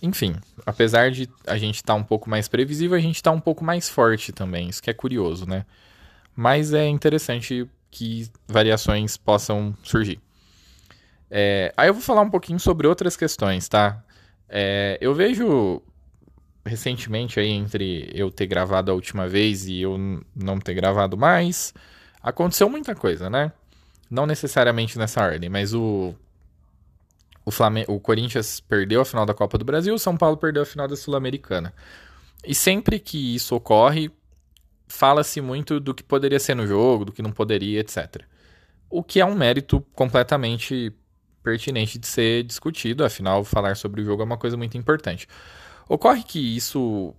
Enfim, 0.00 0.36
apesar 0.64 1.10
de 1.10 1.28
a 1.46 1.58
gente 1.58 1.76
estar 1.76 1.94
tá 1.94 1.98
um 1.98 2.04
pouco 2.04 2.30
mais 2.30 2.46
previsível, 2.46 2.96
a 2.96 3.00
gente 3.00 3.16
está 3.16 3.30
um 3.32 3.40
pouco 3.40 3.64
mais 3.64 3.88
forte 3.88 4.32
também. 4.32 4.68
Isso 4.68 4.82
que 4.82 4.90
é 4.90 4.94
curioso, 4.94 5.44
né? 5.44 5.66
Mas 6.36 6.72
é 6.72 6.86
interessante 6.86 7.68
que 7.90 8.30
variações 8.46 9.16
possam 9.16 9.74
surgir. 9.82 10.20
É, 11.30 11.72
aí 11.76 11.88
eu 11.88 11.94
vou 11.94 12.02
falar 12.02 12.22
um 12.22 12.30
pouquinho 12.30 12.60
sobre 12.60 12.86
outras 12.86 13.16
questões, 13.16 13.68
tá? 13.68 14.02
É, 14.48 14.96
eu 15.00 15.14
vejo 15.14 15.82
recentemente 16.64 17.40
aí 17.40 17.48
entre 17.48 18.10
eu 18.14 18.30
ter 18.30 18.46
gravado 18.46 18.90
a 18.90 18.94
última 18.94 19.26
vez 19.26 19.66
e 19.66 19.80
eu 19.80 20.22
não 20.34 20.58
ter 20.58 20.74
gravado 20.74 21.16
mais, 21.16 21.74
aconteceu 22.22 22.68
muita 22.68 22.94
coisa, 22.94 23.28
né? 23.28 23.52
Não 24.10 24.26
necessariamente 24.26 24.98
nessa 24.98 25.22
ordem, 25.22 25.48
mas 25.48 25.74
o. 25.74 26.14
O, 27.44 27.50
Flamengo, 27.50 27.94
o 27.94 28.00
Corinthians 28.00 28.60
perdeu 28.60 29.00
a 29.00 29.04
final 29.06 29.24
da 29.24 29.32
Copa 29.32 29.56
do 29.56 29.64
Brasil, 29.64 29.94
o 29.94 29.98
São 29.98 30.16
Paulo 30.16 30.36
perdeu 30.36 30.62
a 30.62 30.66
final 30.66 30.86
da 30.86 30.94
Sul-Americana. 30.94 31.72
E 32.44 32.54
sempre 32.54 32.98
que 32.98 33.34
isso 33.34 33.54
ocorre, 33.54 34.10
fala-se 34.86 35.40
muito 35.40 35.80
do 35.80 35.94
que 35.94 36.02
poderia 36.02 36.38
ser 36.38 36.54
no 36.54 36.66
jogo, 36.66 37.06
do 37.06 37.12
que 37.12 37.22
não 37.22 37.32
poderia, 37.32 37.80
etc. 37.80 38.22
O 38.90 39.02
que 39.02 39.18
é 39.18 39.24
um 39.24 39.34
mérito 39.34 39.80
completamente 39.94 40.92
pertinente 41.42 41.98
de 41.98 42.06
ser 42.06 42.42
discutido, 42.42 43.02
afinal, 43.02 43.42
falar 43.44 43.76
sobre 43.76 44.02
o 44.02 44.04
jogo 44.04 44.22
é 44.22 44.24
uma 44.26 44.36
coisa 44.36 44.56
muito 44.56 44.76
importante. 44.76 45.26
Ocorre 45.88 46.22
que 46.22 46.38
isso 46.38 47.14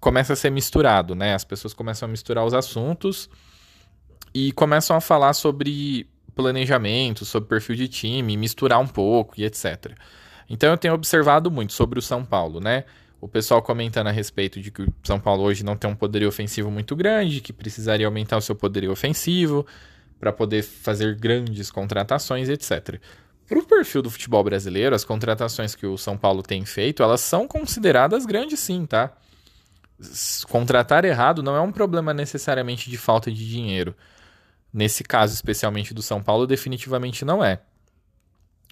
começa 0.00 0.32
a 0.32 0.36
ser 0.36 0.50
misturado, 0.50 1.14
né? 1.14 1.34
As 1.34 1.44
pessoas 1.44 1.72
começam 1.72 2.08
a 2.08 2.10
misturar 2.10 2.44
os 2.44 2.52
assuntos 2.52 3.30
e 4.34 4.50
começam 4.52 4.96
a 4.96 5.00
falar 5.00 5.32
sobre 5.32 6.08
planejamento, 6.34 7.24
sobre 7.24 7.48
perfil 7.48 7.76
de 7.76 7.88
time, 7.88 8.36
misturar 8.36 8.80
um 8.80 8.86
pouco 8.86 9.34
e 9.38 9.44
etc. 9.44 9.92
Então 10.50 10.70
eu 10.70 10.76
tenho 10.76 10.92
observado 10.92 11.50
muito 11.50 11.72
sobre 11.72 11.98
o 11.98 12.02
São 12.02 12.24
Paulo, 12.24 12.60
né? 12.60 12.84
O 13.20 13.28
pessoal 13.28 13.62
comentando 13.62 14.08
a 14.08 14.10
respeito 14.10 14.60
de 14.60 14.70
que 14.70 14.82
o 14.82 14.92
São 15.02 15.18
Paulo 15.18 15.44
hoje 15.44 15.64
não 15.64 15.76
tem 15.76 15.88
um 15.88 15.94
poderio 15.94 16.28
ofensivo 16.28 16.70
muito 16.70 16.94
grande, 16.94 17.40
que 17.40 17.52
precisaria 17.52 18.06
aumentar 18.06 18.36
o 18.36 18.40
seu 18.40 18.54
poderio 18.54 18.90
ofensivo 18.90 19.64
para 20.18 20.32
poder 20.32 20.62
fazer 20.62 21.14
grandes 21.14 21.70
contratações, 21.70 22.48
etc. 22.48 23.00
Para 23.46 23.58
o 23.58 23.66
perfil 23.66 24.02
do 24.02 24.10
futebol 24.10 24.42
brasileiro, 24.42 24.94
as 24.94 25.04
contratações 25.04 25.74
que 25.74 25.86
o 25.86 25.96
São 25.96 26.18
Paulo 26.18 26.42
tem 26.42 26.64
feito, 26.64 27.02
elas 27.02 27.20
são 27.20 27.46
consideradas 27.46 28.26
grandes 28.26 28.58
sim, 28.60 28.84
tá? 28.84 29.12
Contratar 30.48 31.04
errado 31.04 31.42
não 31.42 31.54
é 31.54 31.60
um 31.60 31.70
problema 31.70 32.12
necessariamente 32.12 32.90
de 32.90 32.98
falta 32.98 33.30
de 33.30 33.48
dinheiro. 33.48 33.94
Nesse 34.74 35.04
caso, 35.04 35.32
especialmente 35.32 35.94
do 35.94 36.02
São 36.02 36.20
Paulo, 36.20 36.48
definitivamente 36.48 37.24
não 37.24 37.44
é. 37.44 37.60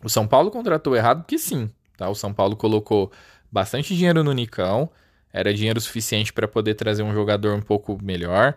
O 0.03 0.09
São 0.09 0.27
Paulo 0.27 0.51
contratou 0.51 0.97
errado 0.97 1.23
porque 1.23 1.39
sim. 1.39 1.71
Tá? 1.97 2.09
O 2.09 2.15
São 2.17 2.35
Paulo 2.35 2.57
colocou 2.57 3.13
bastante 3.53 3.95
dinheiro 3.95 4.25
no 4.25 4.33
Nicão, 4.33 4.91
era 5.33 5.55
dinheiro 5.55 5.81
suficiente 5.81 6.33
para 6.33 6.49
poder 6.49 6.75
trazer 6.75 7.05
um 7.05 7.15
jogador 7.15 7.55
um 7.55 7.63
pouco 7.63 7.97
melhor. 8.03 8.57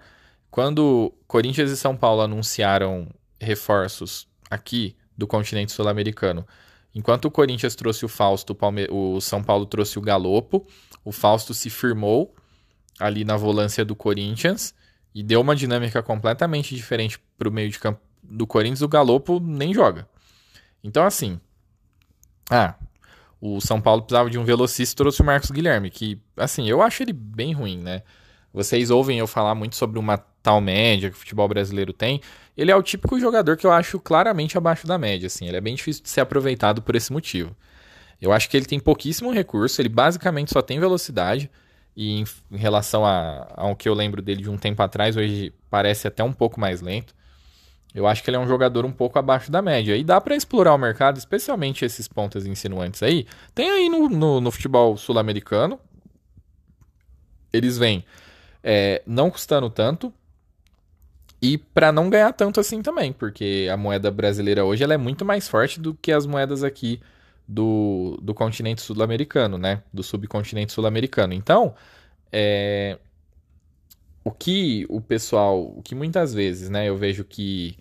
Quando 0.50 1.14
Corinthians 1.28 1.70
e 1.70 1.78
São 1.78 1.96
Paulo 1.96 2.22
anunciaram 2.22 3.08
reforços 3.40 4.28
aqui 4.50 4.96
do 5.16 5.28
continente 5.28 5.72
sul-americano, 5.72 6.48
enquanto 6.96 7.26
o 7.26 7.32
Corinthians 7.32 7.76
trouxe 7.76 8.06
o 8.06 8.10
Fausto, 8.10 8.54
o, 8.54 8.56
Palme... 8.56 8.88
o 8.90 9.22
São 9.22 9.44
Paulo 9.44 9.68
trouxe 9.68 10.00
o 10.00 10.02
Galopo, 10.02 10.66
o 11.04 11.12
Fausto 11.12 11.54
se 11.54 11.70
firmou 11.70 12.34
ali 13.00 13.24
na 13.24 13.38
volância 13.38 13.86
do 13.86 13.96
Corinthians 13.96 14.74
e 15.16 15.24
deu 15.24 15.40
uma 15.40 15.56
dinâmica 15.56 16.04
completamente 16.04 16.76
diferente 16.76 17.18
para 17.38 17.48
o 17.48 17.52
meio 17.52 17.70
de 17.70 17.80
campo 17.80 18.02
do 18.22 18.46
Corinthians. 18.46 18.82
O 18.82 18.88
Galopo 18.90 19.40
nem 19.40 19.74
joga. 19.74 20.06
Então, 20.84 21.06
assim. 21.06 21.40
Ah, 22.52 22.76
o 23.40 23.62
São 23.62 23.80
Paulo 23.80 24.02
precisava 24.02 24.30
de 24.30 24.38
um 24.38 24.44
velocista 24.44 24.98
trouxe 24.98 25.22
o 25.22 25.26
Marcos 25.26 25.50
Guilherme, 25.50 25.90
que, 25.90 26.22
assim, 26.36 26.70
eu 26.70 26.82
acho 26.82 27.02
ele 27.02 27.14
bem 27.14 27.54
ruim, 27.54 27.78
né? 27.78 28.04
Vocês 28.54 28.90
ouvem 28.90 29.18
eu 29.18 29.26
falar 29.26 29.56
muito 29.56 29.76
sobre 29.76 29.98
uma 29.98 30.18
tal 30.18 30.60
média 30.60 31.10
que 31.10 31.16
o 31.16 31.20
futebol 31.20 31.48
brasileiro 31.48 31.94
tem. 31.94 32.22
Ele 32.56 32.72
é 32.72 32.76
o 32.76 32.84
típico 32.84 33.20
jogador 33.20 33.58
que 33.58 33.66
eu 33.66 33.72
acho 33.72 34.00
claramente 34.00 34.58
abaixo 34.58 34.86
da 34.86 34.98
média, 34.98 35.28
assim. 35.28 35.48
Ele 35.48 35.58
é 35.58 35.62
bem 35.62 35.76
difícil 35.76 36.04
de 36.04 36.10
ser 36.10 36.22
aproveitado 36.22 36.82
por 36.82 36.96
esse 36.96 37.12
motivo. 37.12 37.56
Eu 38.22 38.32
acho 38.32 38.50
que 38.50 38.56
ele 38.56 38.66
tem 38.66 38.80
pouquíssimo 38.80 39.32
recurso, 39.32 39.82
ele 39.82 39.90
basicamente 39.90 40.52
só 40.52 40.62
tem 40.62 40.80
velocidade. 40.80 41.50
E 41.96 42.20
em, 42.20 42.24
em 42.52 42.58
relação 42.58 43.06
a, 43.06 43.48
ao 43.56 43.76
que 43.76 43.88
eu 43.88 43.94
lembro 43.94 44.22
dele 44.22 44.42
de 44.42 44.50
um 44.50 44.58
tempo 44.58 44.82
atrás, 44.82 45.16
hoje 45.16 45.54
parece 45.70 46.08
até 46.08 46.24
um 46.24 46.34
pouco 46.34 46.60
mais 46.60 46.82
lento. 46.82 47.16
Eu 47.94 48.06
acho 48.06 48.22
que 48.22 48.30
ele 48.30 48.36
é 48.36 48.40
um 48.40 48.48
jogador 48.48 48.86
um 48.86 48.92
pouco 48.92 49.18
abaixo 49.18 49.50
da 49.50 49.62
média. 49.62 49.96
E 49.96 50.04
dá 50.04 50.20
para 50.20 50.36
explorar 50.36 50.74
o 50.74 50.78
mercado, 50.78 51.18
especialmente 51.18 51.86
esses 51.86 52.08
pontas 52.08 52.46
insinuantes 52.46 53.02
aí. 53.02 53.26
Tem 53.54 53.70
aí 53.70 53.88
no, 53.88 54.10
no, 54.10 54.42
no 54.42 54.52
futebol 54.52 54.98
sul-americano. 54.98 55.80
Eles 57.54 57.78
vêm 57.78 58.04
é, 58.62 59.02
não 59.06 59.30
custando 59.32 59.70
tanto 59.70 60.14
e 61.42 61.58
para 61.58 61.92
não 61.92 62.10
ganhar 62.10 62.34
tanto 62.34 62.60
assim 62.60 62.82
também, 62.82 63.14
porque 63.14 63.70
a 63.72 63.78
moeda 63.78 64.10
brasileira 64.10 64.66
hoje 64.66 64.84
ela 64.84 64.96
é 64.96 64.98
muito 64.98 65.24
mais 65.24 65.48
forte 65.48 65.80
do 65.80 65.94
que 65.94 66.12
as 66.12 66.26
moedas 66.26 66.64
aqui 66.64 67.00
do, 67.48 68.18
do 68.22 68.34
continente 68.34 68.82
sul-americano, 68.82 69.58
né? 69.58 69.84
Do 69.94 70.04
subcontinente 70.04 70.72
sul-americano. 70.72 71.34
Então, 71.34 71.76
é, 72.32 72.98
o 74.24 74.32
que 74.32 74.86
o 74.90 75.00
pessoal, 75.00 75.62
o 75.78 75.82
que 75.84 75.94
muitas 75.94 76.34
vezes, 76.34 76.70
né, 76.70 76.90
eu 76.90 76.98
vejo 76.98 77.24
que 77.24 77.78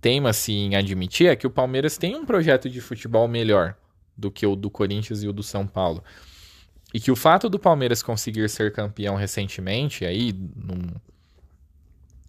teima-se 0.00 0.52
em 0.52 0.74
admitir 0.74 1.28
é 1.28 1.36
que 1.36 1.46
o 1.46 1.50
Palmeiras 1.50 1.96
tem 1.96 2.16
um 2.16 2.26
projeto 2.26 2.68
de 2.68 2.80
futebol 2.80 3.28
melhor 3.28 3.76
do 4.16 4.30
que 4.30 4.46
o 4.46 4.56
do 4.56 4.68
Corinthians 4.68 5.22
e 5.22 5.28
o 5.28 5.32
do 5.32 5.42
São 5.42 5.66
Paulo. 5.66 6.02
E 6.92 7.00
que 7.00 7.10
o 7.10 7.16
fato 7.16 7.48
do 7.48 7.58
Palmeiras 7.58 8.02
conseguir 8.02 8.48
ser 8.48 8.72
campeão 8.72 9.14
recentemente, 9.16 10.04
aí, 10.04 10.32
num, 10.32 10.94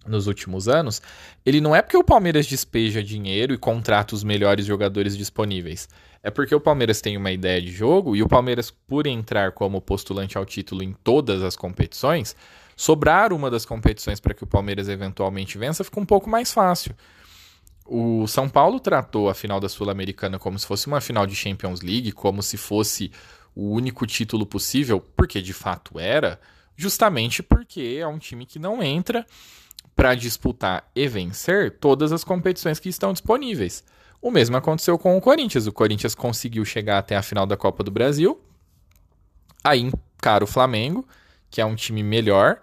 nos 0.06 0.26
últimos 0.26 0.68
anos, 0.68 1.02
ele 1.44 1.60
não 1.60 1.74
é 1.74 1.82
porque 1.82 1.96
o 1.96 2.04
Palmeiras 2.04 2.46
despeja 2.46 3.02
dinheiro 3.02 3.54
e 3.54 3.58
contrata 3.58 4.14
os 4.14 4.22
melhores 4.22 4.66
jogadores 4.66 5.16
disponíveis. 5.16 5.88
É 6.22 6.30
porque 6.30 6.54
o 6.54 6.60
Palmeiras 6.60 7.00
tem 7.00 7.16
uma 7.16 7.30
ideia 7.30 7.60
de 7.62 7.70
jogo 7.70 8.16
e 8.16 8.22
o 8.22 8.28
Palmeiras, 8.28 8.70
por 8.70 9.06
entrar 9.06 9.52
como 9.52 9.80
postulante 9.80 10.36
ao 10.36 10.44
título 10.44 10.82
em 10.82 10.92
todas 10.92 11.42
as 11.42 11.56
competições, 11.56 12.34
sobrar 12.76 13.32
uma 13.32 13.50
das 13.50 13.64
competições 13.64 14.20
para 14.20 14.34
que 14.34 14.44
o 14.44 14.46
Palmeiras 14.46 14.88
eventualmente 14.88 15.58
vença 15.58 15.84
fica 15.84 16.00
um 16.00 16.06
pouco 16.06 16.28
mais 16.28 16.52
fácil. 16.52 16.94
O 17.84 18.26
São 18.26 18.48
Paulo 18.48 18.78
tratou 18.78 19.30
a 19.30 19.34
final 19.34 19.58
da 19.58 19.68
Sul-Americana 19.68 20.38
como 20.38 20.58
se 20.58 20.66
fosse 20.66 20.86
uma 20.86 21.00
final 21.00 21.26
de 21.26 21.34
Champions 21.34 21.80
League, 21.80 22.12
como 22.12 22.42
se 22.42 22.56
fosse 22.56 23.10
o 23.54 23.70
único 23.70 24.06
título 24.06 24.44
possível, 24.44 25.00
porque 25.16 25.40
de 25.40 25.52
fato 25.52 25.98
era, 25.98 26.38
justamente 26.76 27.42
porque 27.42 27.96
é 27.98 28.06
um 28.06 28.18
time 28.18 28.44
que 28.44 28.58
não 28.58 28.82
entra 28.82 29.26
para 29.96 30.14
disputar 30.14 30.88
e 30.94 31.08
vencer 31.08 31.78
todas 31.78 32.12
as 32.12 32.22
competições 32.22 32.78
que 32.78 32.88
estão 32.88 33.12
disponíveis. 33.12 33.82
O 34.20 34.30
mesmo 34.30 34.56
aconteceu 34.56 34.98
com 34.98 35.16
o 35.16 35.20
Corinthians. 35.20 35.66
O 35.66 35.72
Corinthians 35.72 36.14
conseguiu 36.14 36.64
chegar 36.64 36.98
até 36.98 37.16
a 37.16 37.22
final 37.22 37.46
da 37.46 37.56
Copa 37.56 37.84
do 37.84 37.90
Brasil, 37.90 38.40
aí 39.62 39.80
encara 39.80 40.42
o 40.42 40.46
Flamengo, 40.46 41.06
que 41.50 41.60
é 41.60 41.64
um 41.64 41.74
time 41.74 42.02
melhor, 42.02 42.60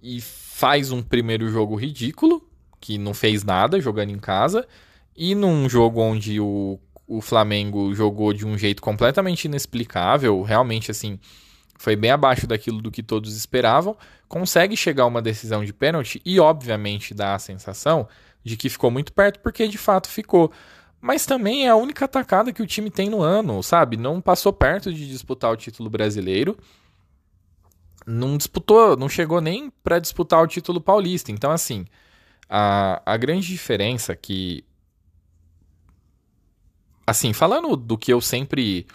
e 0.00 0.20
faz 0.20 0.90
um 0.90 1.02
primeiro 1.02 1.48
jogo 1.48 1.74
ridículo, 1.74 2.42
que 2.80 2.98
não 2.98 3.14
fez 3.14 3.44
nada 3.44 3.80
jogando 3.80 4.10
em 4.10 4.18
casa, 4.18 4.66
e 5.16 5.34
num 5.34 5.68
jogo 5.68 6.00
onde 6.00 6.40
o, 6.40 6.78
o 7.06 7.20
Flamengo 7.20 7.94
jogou 7.94 8.32
de 8.32 8.46
um 8.46 8.56
jeito 8.56 8.80
completamente 8.80 9.44
inexplicável, 9.44 10.40
realmente 10.42 10.90
assim, 10.90 11.18
foi 11.78 11.96
bem 11.96 12.12
abaixo 12.12 12.46
daquilo 12.46 12.80
do 12.80 12.90
que 12.90 13.02
todos 13.02 13.36
esperavam, 13.36 13.96
consegue 14.28 14.76
chegar 14.76 15.02
a 15.02 15.06
uma 15.06 15.20
decisão 15.20 15.64
de 15.64 15.72
pênalti 15.72 16.22
e, 16.24 16.38
obviamente, 16.38 17.12
dá 17.12 17.34
a 17.34 17.38
sensação 17.38 18.08
de 18.44 18.56
que 18.56 18.68
ficou 18.68 18.90
muito 18.90 19.12
perto, 19.12 19.40
porque 19.40 19.66
de 19.68 19.78
fato 19.78 20.08
ficou. 20.08 20.52
Mas 21.02 21.26
também 21.26 21.66
é 21.66 21.68
a 21.68 21.74
única 21.74 22.04
atacada 22.04 22.52
que 22.52 22.62
o 22.62 22.66
time 22.66 22.88
tem 22.88 23.10
no 23.10 23.20
ano, 23.20 23.60
sabe? 23.60 23.96
Não 23.96 24.20
passou 24.20 24.52
perto 24.52 24.94
de 24.94 25.08
disputar 25.08 25.50
o 25.50 25.56
título 25.56 25.90
brasileiro. 25.90 26.56
Não 28.06 28.36
disputou, 28.36 28.96
não 28.96 29.08
chegou 29.08 29.40
nem 29.40 29.68
para 29.82 29.98
disputar 29.98 30.40
o 30.40 30.46
título 30.46 30.80
paulista. 30.80 31.32
Então, 31.32 31.50
assim, 31.50 31.84
a, 32.48 33.02
a 33.04 33.16
grande 33.16 33.48
diferença 33.48 34.14
que. 34.14 34.64
Assim, 37.04 37.32
falando 37.32 37.74
do 37.74 37.98
que 37.98 38.12
eu 38.12 38.20
sempre 38.20 38.86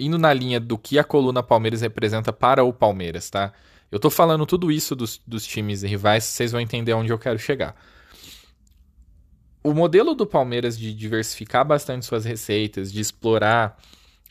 indo 0.00 0.18
na 0.18 0.34
linha 0.34 0.58
do 0.58 0.76
que 0.76 0.98
a 0.98 1.04
coluna 1.04 1.44
Palmeiras 1.44 1.80
representa 1.80 2.32
para 2.32 2.64
o 2.64 2.72
Palmeiras, 2.72 3.30
tá? 3.30 3.52
Eu 3.88 4.00
tô 4.00 4.10
falando 4.10 4.44
tudo 4.46 4.72
isso 4.72 4.96
dos, 4.96 5.20
dos 5.24 5.46
times 5.46 5.82
rivais, 5.82 6.24
vocês 6.24 6.50
vão 6.50 6.60
entender 6.60 6.92
onde 6.92 7.12
eu 7.12 7.18
quero 7.20 7.38
chegar. 7.38 7.76
O 9.62 9.72
modelo 9.72 10.14
do 10.14 10.26
Palmeiras 10.26 10.76
de 10.76 10.92
diversificar 10.92 11.64
bastante 11.64 12.04
suas 12.04 12.24
receitas, 12.24 12.92
de 12.92 13.00
explorar 13.00 13.78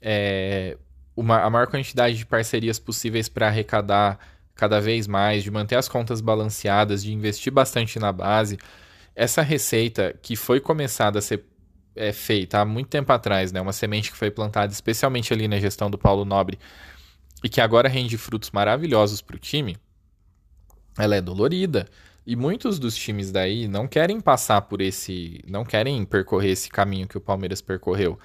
é, 0.01 0.77
uma, 1.15 1.41
a 1.41 1.49
maior 1.49 1.67
quantidade 1.67 2.17
de 2.17 2.25
parcerias 2.25 2.79
possíveis 2.79 3.29
para 3.29 3.47
arrecadar 3.47 4.19
cada 4.55 4.81
vez 4.81 5.07
mais, 5.07 5.43
de 5.43 5.49
manter 5.49 5.75
as 5.75 5.87
contas 5.87 6.19
balanceadas, 6.19 7.03
de 7.03 7.13
investir 7.13 7.51
bastante 7.51 7.97
na 7.97 8.11
base. 8.11 8.57
Essa 9.15 9.41
receita 9.41 10.13
que 10.21 10.35
foi 10.35 10.59
começada 10.59 11.19
a 11.19 11.21
ser 11.21 11.45
é, 11.95 12.11
feita 12.11 12.59
há 12.59 12.65
muito 12.65 12.89
tempo 12.89 13.11
atrás, 13.11 13.51
né? 13.51 13.61
Uma 13.61 13.73
semente 13.73 14.11
que 14.11 14.17
foi 14.17 14.31
plantada 14.31 14.71
especialmente 14.71 15.33
ali 15.33 15.47
na 15.47 15.59
gestão 15.59 15.89
do 15.89 15.97
Paulo 15.97 16.25
Nobre 16.25 16.59
e 17.43 17.49
que 17.49 17.59
agora 17.59 17.89
rende 17.89 18.17
frutos 18.17 18.51
maravilhosos 18.51 19.21
para 19.21 19.35
o 19.35 19.39
time, 19.39 19.77
ela 20.97 21.15
é 21.15 21.21
dolorida. 21.21 21.87
E 22.25 22.35
muitos 22.35 22.77
dos 22.77 22.95
times 22.95 23.31
daí 23.31 23.67
não 23.67 23.87
querem 23.87 24.19
passar 24.19 24.61
por 24.61 24.81
esse. 24.81 25.43
não 25.47 25.65
querem 25.65 26.05
percorrer 26.05 26.51
esse 26.51 26.69
caminho 26.69 27.07
que 27.07 27.17
o 27.17 27.21
Palmeiras 27.21 27.61
percorreu. 27.61 28.19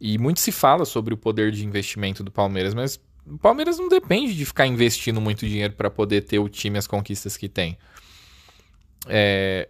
E 0.00 0.18
muito 0.18 0.40
se 0.40 0.50
fala 0.50 0.84
sobre 0.84 1.14
o 1.14 1.16
poder 1.16 1.50
de 1.52 1.64
investimento 1.64 2.22
do 2.24 2.30
Palmeiras, 2.30 2.74
mas 2.74 3.00
o 3.26 3.38
Palmeiras 3.38 3.78
não 3.78 3.88
depende 3.88 4.34
de 4.34 4.44
ficar 4.44 4.66
investindo 4.66 5.20
muito 5.20 5.46
dinheiro 5.46 5.74
para 5.74 5.90
poder 5.90 6.22
ter 6.22 6.38
o 6.38 6.48
time 6.48 6.78
as 6.78 6.86
conquistas 6.86 7.36
que 7.36 7.48
tem. 7.48 7.78
É, 9.06 9.68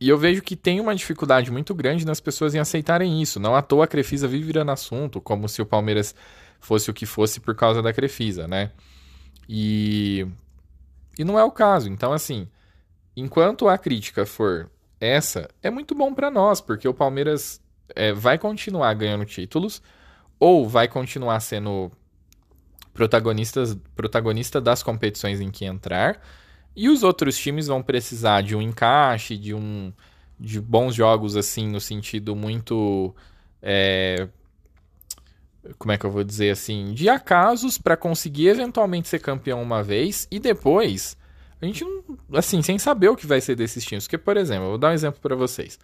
e 0.00 0.08
eu 0.08 0.18
vejo 0.18 0.42
que 0.42 0.56
tem 0.56 0.80
uma 0.80 0.94
dificuldade 0.94 1.50
muito 1.50 1.74
grande 1.74 2.04
nas 2.04 2.20
pessoas 2.20 2.54
em 2.54 2.58
aceitarem 2.58 3.22
isso. 3.22 3.40
Não 3.40 3.54
à 3.54 3.62
toa 3.62 3.84
a 3.84 3.88
Crefisa 3.88 4.28
vive 4.28 4.44
virando 4.44 4.70
assunto, 4.70 5.20
como 5.20 5.48
se 5.48 5.62
o 5.62 5.66
Palmeiras 5.66 6.14
fosse 6.60 6.90
o 6.90 6.94
que 6.94 7.06
fosse 7.06 7.40
por 7.40 7.54
causa 7.54 7.80
da 7.80 7.92
Crefisa, 7.92 8.46
né? 8.46 8.70
E, 9.48 10.26
e 11.18 11.24
não 11.24 11.38
é 11.38 11.44
o 11.44 11.50
caso. 11.50 11.88
Então, 11.88 12.12
assim, 12.12 12.48
enquanto 13.16 13.68
a 13.68 13.78
crítica 13.78 14.26
for 14.26 14.70
essa, 15.00 15.48
é 15.62 15.70
muito 15.70 15.94
bom 15.94 16.14
para 16.14 16.30
nós, 16.30 16.60
porque 16.60 16.88
o 16.88 16.94
Palmeiras 16.94 17.60
é, 17.94 18.12
vai 18.12 18.38
continuar 18.38 18.94
ganhando 18.94 19.24
títulos 19.24 19.82
ou 20.38 20.68
vai 20.68 20.88
continuar 20.88 21.40
sendo 21.40 21.90
protagonistas, 22.92 23.76
protagonista 23.94 24.60
das 24.60 24.82
competições 24.82 25.40
em 25.40 25.50
que 25.50 25.64
entrar 25.64 26.20
e 26.76 26.88
os 26.88 27.02
outros 27.02 27.36
times 27.36 27.66
vão 27.66 27.82
precisar 27.82 28.40
de 28.42 28.56
um 28.56 28.62
encaixe, 28.62 29.36
de 29.36 29.54
um 29.54 29.92
de 30.38 30.60
bons 30.60 30.94
jogos 30.94 31.36
assim 31.36 31.68
no 31.68 31.80
sentido 31.80 32.34
muito 32.34 33.14
é, 33.62 34.28
como 35.78 35.92
é 35.92 35.98
que 35.98 36.04
eu 36.04 36.10
vou 36.10 36.24
dizer 36.24 36.50
assim, 36.50 36.92
de 36.92 37.08
acasos 37.08 37.78
para 37.78 37.96
conseguir 37.96 38.48
eventualmente 38.48 39.08
ser 39.08 39.20
campeão 39.20 39.62
uma 39.62 39.82
vez 39.82 40.26
e 40.30 40.38
depois 40.38 41.16
a 41.60 41.66
gente 41.66 41.84
assim, 42.32 42.62
sem 42.62 42.78
saber 42.78 43.08
o 43.08 43.16
que 43.16 43.26
vai 43.26 43.40
ser 43.40 43.54
desses 43.54 43.84
times. 43.84 44.04
Porque, 44.04 44.18
por 44.18 44.36
exemplo, 44.36 44.64
eu 44.64 44.70
vou 44.70 44.78
dar 44.78 44.90
um 44.90 44.94
exemplo 44.94 45.20
para 45.20 45.34
vocês. 45.34 45.78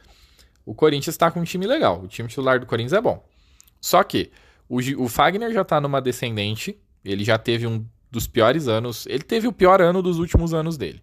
O 0.65 0.75
Corinthians 0.75 1.15
está 1.15 1.31
com 1.31 1.41
um 1.41 1.45
time 1.45 1.67
legal, 1.67 2.03
o 2.03 2.09
time 2.09 2.29
titular 2.29 2.61
do 2.61 2.67
Corinthians 2.67 2.93
é 2.93 3.01
bom. 3.01 3.25
Só 3.81 4.03
que 4.03 4.31
o, 4.69 4.79
o 5.03 5.09
Fagner 5.09 5.53
já 5.53 5.63
está 5.63 5.81
numa 5.81 6.01
descendente, 6.01 6.79
ele 7.05 7.25
já 7.25 7.39
teve 7.39 7.67
um 7.67 7.85
dos 8.11 8.27
piores 8.27 8.69
anos. 8.69 9.07
Ele 9.07 9.23
teve 9.23 9.47
o 9.47 9.53
pior 9.53 9.81
ano 9.81 10.03
dos 10.03 10.19
últimos 10.19 10.53
anos 10.53 10.77
dele. 10.77 11.03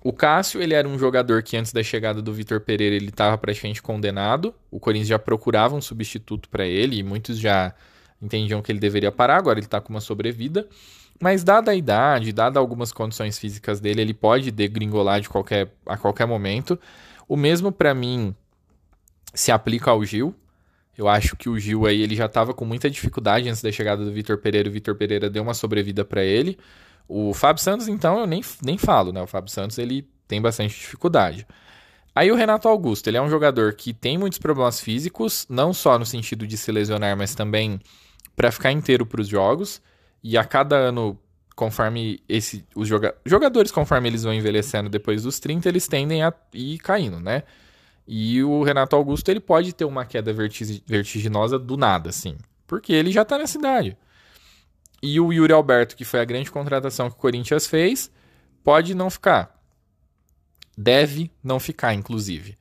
O 0.00 0.12
Cássio, 0.12 0.62
ele 0.62 0.74
era 0.74 0.86
um 0.86 0.98
jogador 0.98 1.42
que 1.42 1.56
antes 1.56 1.72
da 1.72 1.82
chegada 1.82 2.22
do 2.22 2.32
Vitor 2.32 2.60
Pereira 2.60 2.94
ele 2.94 3.08
estava 3.08 3.36
praticamente 3.36 3.82
condenado. 3.82 4.54
O 4.70 4.78
Corinthians 4.78 5.08
já 5.08 5.18
procurava 5.18 5.74
um 5.74 5.80
substituto 5.80 6.48
para 6.48 6.64
ele 6.64 6.98
e 6.98 7.02
muitos 7.02 7.38
já 7.38 7.74
entendiam 8.22 8.62
que 8.62 8.70
ele 8.70 8.78
deveria 8.78 9.10
parar. 9.10 9.36
Agora 9.36 9.58
ele 9.58 9.66
está 9.66 9.80
com 9.80 9.92
uma 9.92 10.00
sobrevida. 10.00 10.68
Mas 11.20 11.42
dada 11.42 11.72
a 11.72 11.74
idade, 11.74 12.32
dada 12.32 12.60
algumas 12.60 12.92
condições 12.92 13.38
físicas 13.38 13.80
dele, 13.80 14.00
ele 14.00 14.14
pode 14.14 14.50
degringolar 14.50 15.20
de 15.20 15.28
qualquer, 15.28 15.72
a 15.84 15.96
qualquer 15.96 16.26
momento. 16.26 16.78
O 17.28 17.36
mesmo 17.36 17.72
para 17.72 17.92
mim 17.92 18.34
se 19.34 19.50
aplica 19.50 19.90
ao 19.90 20.04
Gil. 20.04 20.34
Eu 20.96 21.08
acho 21.08 21.36
que 21.36 21.48
o 21.48 21.58
Gil 21.58 21.86
aí 21.86 22.02
ele 22.02 22.14
já 22.14 22.26
estava 22.26 22.54
com 22.54 22.64
muita 22.64 22.88
dificuldade 22.88 23.48
antes 23.48 23.62
da 23.62 23.70
chegada 23.70 24.04
do 24.04 24.12
Vitor 24.12 24.38
Pereira. 24.38 24.68
O 24.68 24.72
Vitor 24.72 24.94
Pereira 24.94 25.28
deu 25.28 25.42
uma 25.42 25.54
sobrevida 25.54 26.04
para 26.04 26.24
ele. 26.24 26.58
O 27.08 27.32
Fábio 27.32 27.62
Santos, 27.62 27.88
então, 27.88 28.20
eu 28.20 28.26
nem, 28.26 28.42
nem 28.62 28.76
falo, 28.76 29.12
né? 29.12 29.22
O 29.22 29.26
Fábio 29.26 29.50
Santos 29.50 29.78
ele 29.78 30.08
tem 30.26 30.40
bastante 30.42 30.74
dificuldade. 30.74 31.46
Aí 32.14 32.30
o 32.30 32.34
Renato 32.34 32.68
Augusto, 32.68 33.08
ele 33.08 33.16
é 33.16 33.22
um 33.22 33.30
jogador 33.30 33.74
que 33.74 33.94
tem 33.94 34.18
muitos 34.18 34.38
problemas 34.38 34.80
físicos, 34.80 35.46
não 35.48 35.72
só 35.72 35.98
no 35.98 36.04
sentido 36.04 36.46
de 36.46 36.56
se 36.56 36.70
lesionar, 36.72 37.16
mas 37.16 37.34
também 37.34 37.80
para 38.36 38.50
ficar 38.50 38.72
inteiro 38.72 39.06
para 39.06 39.20
os 39.20 39.28
jogos. 39.28 39.80
E 40.22 40.36
a 40.36 40.44
cada 40.44 40.76
ano, 40.76 41.18
conforme 41.54 42.20
esse, 42.28 42.66
os 42.74 42.88
joga 42.88 43.14
jogadores, 43.24 43.70
conforme 43.70 44.08
eles 44.08 44.22
vão 44.22 44.34
envelhecendo 44.34 44.88
depois 44.88 45.22
dos 45.22 45.38
30, 45.38 45.68
eles 45.68 45.86
tendem 45.88 46.22
a 46.22 46.32
ir 46.52 46.78
caindo, 46.78 47.20
né? 47.20 47.42
E 48.06 48.42
o 48.42 48.62
Renato 48.62 48.96
Augusto 48.96 49.28
ele 49.28 49.40
pode 49.40 49.72
ter 49.72 49.84
uma 49.84 50.04
queda 50.04 50.32
vertiginosa 50.32 51.58
do 51.58 51.76
nada, 51.76 52.08
assim, 52.08 52.38
porque 52.66 52.92
ele 52.92 53.12
já 53.12 53.24
tá 53.24 53.36
na 53.36 53.46
cidade. 53.46 53.96
E 55.02 55.20
o 55.20 55.32
Yuri 55.32 55.52
Alberto, 55.52 55.94
que 55.94 56.04
foi 56.04 56.20
a 56.20 56.24
grande 56.24 56.50
contratação 56.50 57.10
que 57.10 57.16
o 57.16 57.20
Corinthians 57.20 57.66
fez, 57.66 58.10
pode 58.64 58.94
não 58.94 59.10
ficar. 59.10 59.56
Deve 60.76 61.30
não 61.42 61.60
ficar, 61.60 61.94
inclusive. 61.94 62.56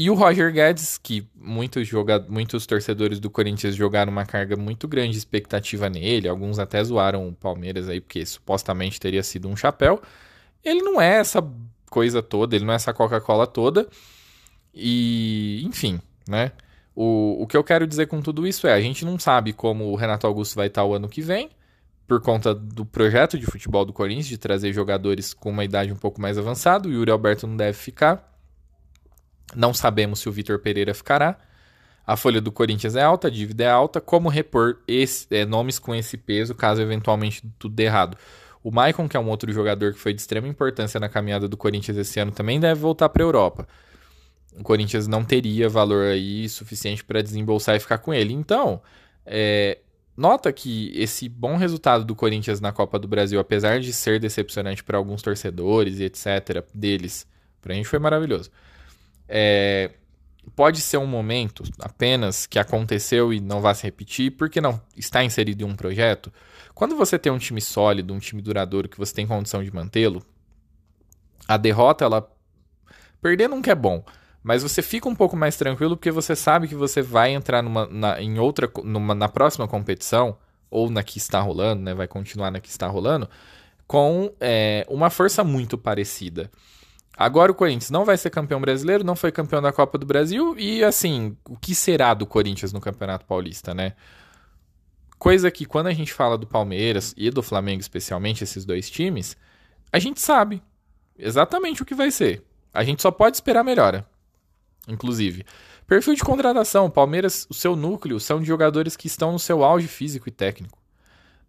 E 0.00 0.08
o 0.08 0.14
Roger 0.14 0.50
Guedes, 0.50 0.96
que 0.96 1.28
muitos, 1.36 1.86
joga... 1.86 2.24
muitos 2.26 2.64
torcedores 2.64 3.20
do 3.20 3.28
Corinthians 3.28 3.74
jogaram 3.76 4.10
uma 4.10 4.24
carga 4.24 4.56
muito 4.56 4.88
grande 4.88 5.10
de 5.10 5.18
expectativa 5.18 5.90
nele, 5.90 6.26
alguns 6.26 6.58
até 6.58 6.82
zoaram 6.82 7.28
o 7.28 7.34
Palmeiras 7.34 7.86
aí, 7.86 8.00
porque 8.00 8.24
supostamente 8.24 8.98
teria 8.98 9.22
sido 9.22 9.46
um 9.46 9.54
chapéu. 9.54 10.00
ele 10.64 10.80
não 10.80 10.98
é 11.02 11.18
essa 11.18 11.46
coisa 11.90 12.22
toda, 12.22 12.56
ele 12.56 12.64
não 12.64 12.72
é 12.72 12.76
essa 12.76 12.94
Coca-Cola 12.94 13.46
toda. 13.46 13.86
E, 14.72 15.62
enfim, 15.66 16.00
né? 16.26 16.52
O, 16.96 17.42
o 17.42 17.46
que 17.46 17.54
eu 17.54 17.62
quero 17.62 17.86
dizer 17.86 18.06
com 18.06 18.22
tudo 18.22 18.46
isso 18.46 18.66
é: 18.66 18.72
a 18.72 18.80
gente 18.80 19.04
não 19.04 19.18
sabe 19.18 19.52
como 19.52 19.84
o 19.92 19.96
Renato 19.96 20.26
Augusto 20.26 20.56
vai 20.56 20.68
estar 20.68 20.82
o 20.82 20.94
ano 20.94 21.10
que 21.10 21.20
vem, 21.20 21.50
por 22.08 22.22
conta 22.22 22.54
do 22.54 22.86
projeto 22.86 23.38
de 23.38 23.44
futebol 23.44 23.84
do 23.84 23.92
Corinthians, 23.92 24.28
de 24.28 24.38
trazer 24.38 24.72
jogadores 24.72 25.34
com 25.34 25.50
uma 25.50 25.64
idade 25.64 25.92
um 25.92 25.96
pouco 25.96 26.22
mais 26.22 26.38
avançada. 26.38 26.88
O 26.88 26.90
Yuri 26.90 27.10
Alberto 27.10 27.46
não 27.46 27.56
deve 27.56 27.76
ficar. 27.76 28.30
Não 29.54 29.74
sabemos 29.74 30.20
se 30.20 30.28
o 30.28 30.32
Vitor 30.32 30.58
Pereira 30.58 30.94
ficará. 30.94 31.38
A 32.06 32.16
folha 32.16 32.40
do 32.40 32.50
Corinthians 32.50 32.96
é 32.96 33.02
alta, 33.02 33.28
a 33.28 33.30
dívida 33.30 33.64
é 33.64 33.70
alta. 33.70 34.00
Como 34.00 34.28
repor 34.28 34.78
esse, 34.86 35.26
é, 35.30 35.44
nomes 35.44 35.78
com 35.78 35.94
esse 35.94 36.16
peso 36.16 36.54
caso 36.54 36.80
eventualmente 36.80 37.42
tudo 37.58 37.74
dê 37.74 37.84
errado? 37.84 38.16
O 38.62 38.70
Maicon, 38.70 39.08
que 39.08 39.16
é 39.16 39.20
um 39.20 39.28
outro 39.28 39.50
jogador 39.52 39.92
que 39.92 39.98
foi 39.98 40.12
de 40.12 40.20
extrema 40.20 40.46
importância 40.46 41.00
na 41.00 41.08
caminhada 41.08 41.48
do 41.48 41.56
Corinthians 41.56 41.96
esse 41.96 42.20
ano, 42.20 42.30
também 42.30 42.60
deve 42.60 42.80
voltar 42.80 43.08
para 43.08 43.22
a 43.22 43.26
Europa. 43.26 43.68
O 44.58 44.62
Corinthians 44.62 45.06
não 45.06 45.24
teria 45.24 45.68
valor 45.68 46.04
aí 46.06 46.48
suficiente 46.48 47.04
para 47.04 47.22
desembolsar 47.22 47.76
e 47.76 47.80
ficar 47.80 47.98
com 47.98 48.12
ele. 48.12 48.34
Então, 48.34 48.82
é, 49.24 49.78
nota 50.16 50.52
que 50.52 50.92
esse 50.94 51.28
bom 51.28 51.56
resultado 51.56 52.04
do 52.04 52.14
Corinthians 52.14 52.60
na 52.60 52.72
Copa 52.72 52.98
do 52.98 53.08
Brasil, 53.08 53.40
apesar 53.40 53.80
de 53.80 53.92
ser 53.92 54.20
decepcionante 54.20 54.84
para 54.84 54.98
alguns 54.98 55.22
torcedores 55.22 55.98
e 55.98 56.04
etc., 56.04 56.64
deles, 56.74 57.26
para 57.62 57.72
a 57.72 57.76
gente 57.76 57.88
foi 57.88 57.98
maravilhoso. 57.98 58.50
É, 59.32 59.92
pode 60.56 60.80
ser 60.80 60.96
um 60.96 61.06
momento 61.06 61.62
apenas 61.78 62.46
que 62.46 62.58
aconteceu 62.58 63.32
e 63.32 63.40
não 63.40 63.60
vai 63.60 63.74
se 63.74 63.84
repetir, 63.84 64.32
porque 64.32 64.60
não 64.60 64.80
está 64.96 65.22
inserido 65.22 65.62
em 65.62 65.66
um 65.66 65.76
projeto. 65.76 66.32
Quando 66.74 66.96
você 66.96 67.18
tem 67.18 67.30
um 67.30 67.38
time 67.38 67.60
sólido, 67.60 68.12
um 68.12 68.18
time 68.18 68.42
duradouro 68.42 68.88
que 68.88 68.98
você 68.98 69.14
tem 69.14 69.26
condição 69.26 69.62
de 69.62 69.72
mantê-lo, 69.72 70.20
a 71.46 71.56
derrota 71.56 72.04
ela 72.04 72.28
perder 73.22 73.48
nunca 73.48 73.70
é 73.70 73.74
bom, 73.74 74.04
mas 74.42 74.62
você 74.62 74.82
fica 74.82 75.08
um 75.08 75.14
pouco 75.14 75.36
mais 75.36 75.56
tranquilo 75.56 75.96
porque 75.96 76.10
você 76.10 76.34
sabe 76.34 76.66
que 76.66 76.74
você 76.74 77.02
vai 77.02 77.32
entrar 77.32 77.62
numa, 77.62 77.86
na, 77.86 78.20
em 78.20 78.38
outra 78.38 78.70
numa, 78.82 79.14
na 79.14 79.28
próxima 79.28 79.68
competição 79.68 80.36
ou 80.70 80.90
na 80.90 81.02
que 81.02 81.18
está 81.18 81.40
rolando, 81.40 81.82
né, 81.82 81.94
vai 81.94 82.08
continuar 82.08 82.50
na 82.50 82.60
que 82.60 82.68
está 82.68 82.86
rolando 82.86 83.28
com 83.86 84.32
é, 84.40 84.86
uma 84.88 85.10
força 85.10 85.42
muito 85.42 85.76
parecida. 85.76 86.48
Agora 87.20 87.52
o 87.52 87.54
Corinthians 87.54 87.90
não 87.90 88.02
vai 88.02 88.16
ser 88.16 88.30
campeão 88.30 88.62
brasileiro, 88.62 89.04
não 89.04 89.14
foi 89.14 89.30
campeão 89.30 89.60
da 89.60 89.70
Copa 89.70 89.98
do 89.98 90.06
Brasil 90.06 90.58
e 90.58 90.82
assim, 90.82 91.36
o 91.46 91.54
que 91.54 91.74
será 91.74 92.14
do 92.14 92.24
Corinthians 92.24 92.72
no 92.72 92.80
Campeonato 92.80 93.26
Paulista, 93.26 93.74
né? 93.74 93.92
Coisa 95.18 95.50
que 95.50 95.66
quando 95.66 95.88
a 95.88 95.92
gente 95.92 96.14
fala 96.14 96.38
do 96.38 96.46
Palmeiras 96.46 97.12
e 97.18 97.28
do 97.28 97.42
Flamengo 97.42 97.82
especialmente, 97.82 98.42
esses 98.42 98.64
dois 98.64 98.88
times, 98.88 99.36
a 99.92 99.98
gente 99.98 100.18
sabe 100.18 100.62
exatamente 101.18 101.82
o 101.82 101.84
que 101.84 101.94
vai 101.94 102.10
ser. 102.10 102.42
A 102.72 102.82
gente 102.82 103.02
só 103.02 103.10
pode 103.10 103.36
esperar 103.36 103.62
melhora. 103.62 104.08
Inclusive, 104.88 105.44
perfil 105.86 106.14
de 106.14 106.24
contratação, 106.24 106.88
Palmeiras, 106.88 107.46
o 107.50 107.52
seu 107.52 107.76
núcleo 107.76 108.18
são 108.18 108.40
de 108.40 108.46
jogadores 108.46 108.96
que 108.96 109.08
estão 109.08 109.30
no 109.30 109.38
seu 109.38 109.62
auge 109.62 109.88
físico 109.88 110.26
e 110.26 110.32
técnico. 110.32 110.78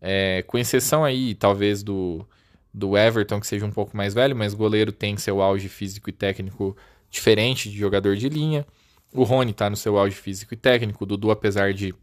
É, 0.01 0.41
com 0.41 0.57
exceção 0.57 1.05
aí, 1.05 1.34
talvez, 1.34 1.81
do 1.81 2.27
do 2.73 2.97
Everton, 2.97 3.39
que 3.39 3.47
seja 3.47 3.65
um 3.65 3.71
pouco 3.71 3.95
mais 3.95 4.13
velho, 4.13 4.36
mas 4.36 4.53
goleiro 4.53 4.91
tem 4.91 5.17
seu 5.17 5.41
auge 5.41 5.67
físico 5.67 6.10
e 6.10 6.13
técnico 6.13 6.75
diferente 7.10 7.69
de 7.69 7.77
jogador 7.77 8.15
de 8.15 8.29
linha. 8.29 8.65
O 9.13 9.23
Rony 9.23 9.51
está 9.51 9.69
no 9.69 9.75
seu 9.75 9.97
auge 9.97 10.15
físico 10.15 10.53
e 10.53 10.57
técnico. 10.57 11.03
O 11.03 11.07
Dudu, 11.07 11.31
apesar 11.31 11.73
de 11.73 11.93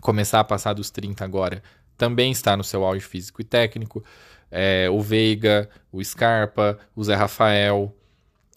começar 0.00 0.40
a 0.40 0.44
passar 0.44 0.72
dos 0.72 0.90
30 0.90 1.24
agora, 1.24 1.62
também 1.96 2.32
está 2.32 2.56
no 2.56 2.64
seu 2.64 2.84
auge 2.84 3.04
físico 3.04 3.40
e 3.40 3.44
técnico. 3.44 4.04
É, 4.50 4.88
o 4.90 5.00
Veiga, 5.00 5.68
o 5.92 6.02
Scarpa, 6.02 6.78
o 6.96 7.04
Zé 7.04 7.14
Rafael. 7.14 7.94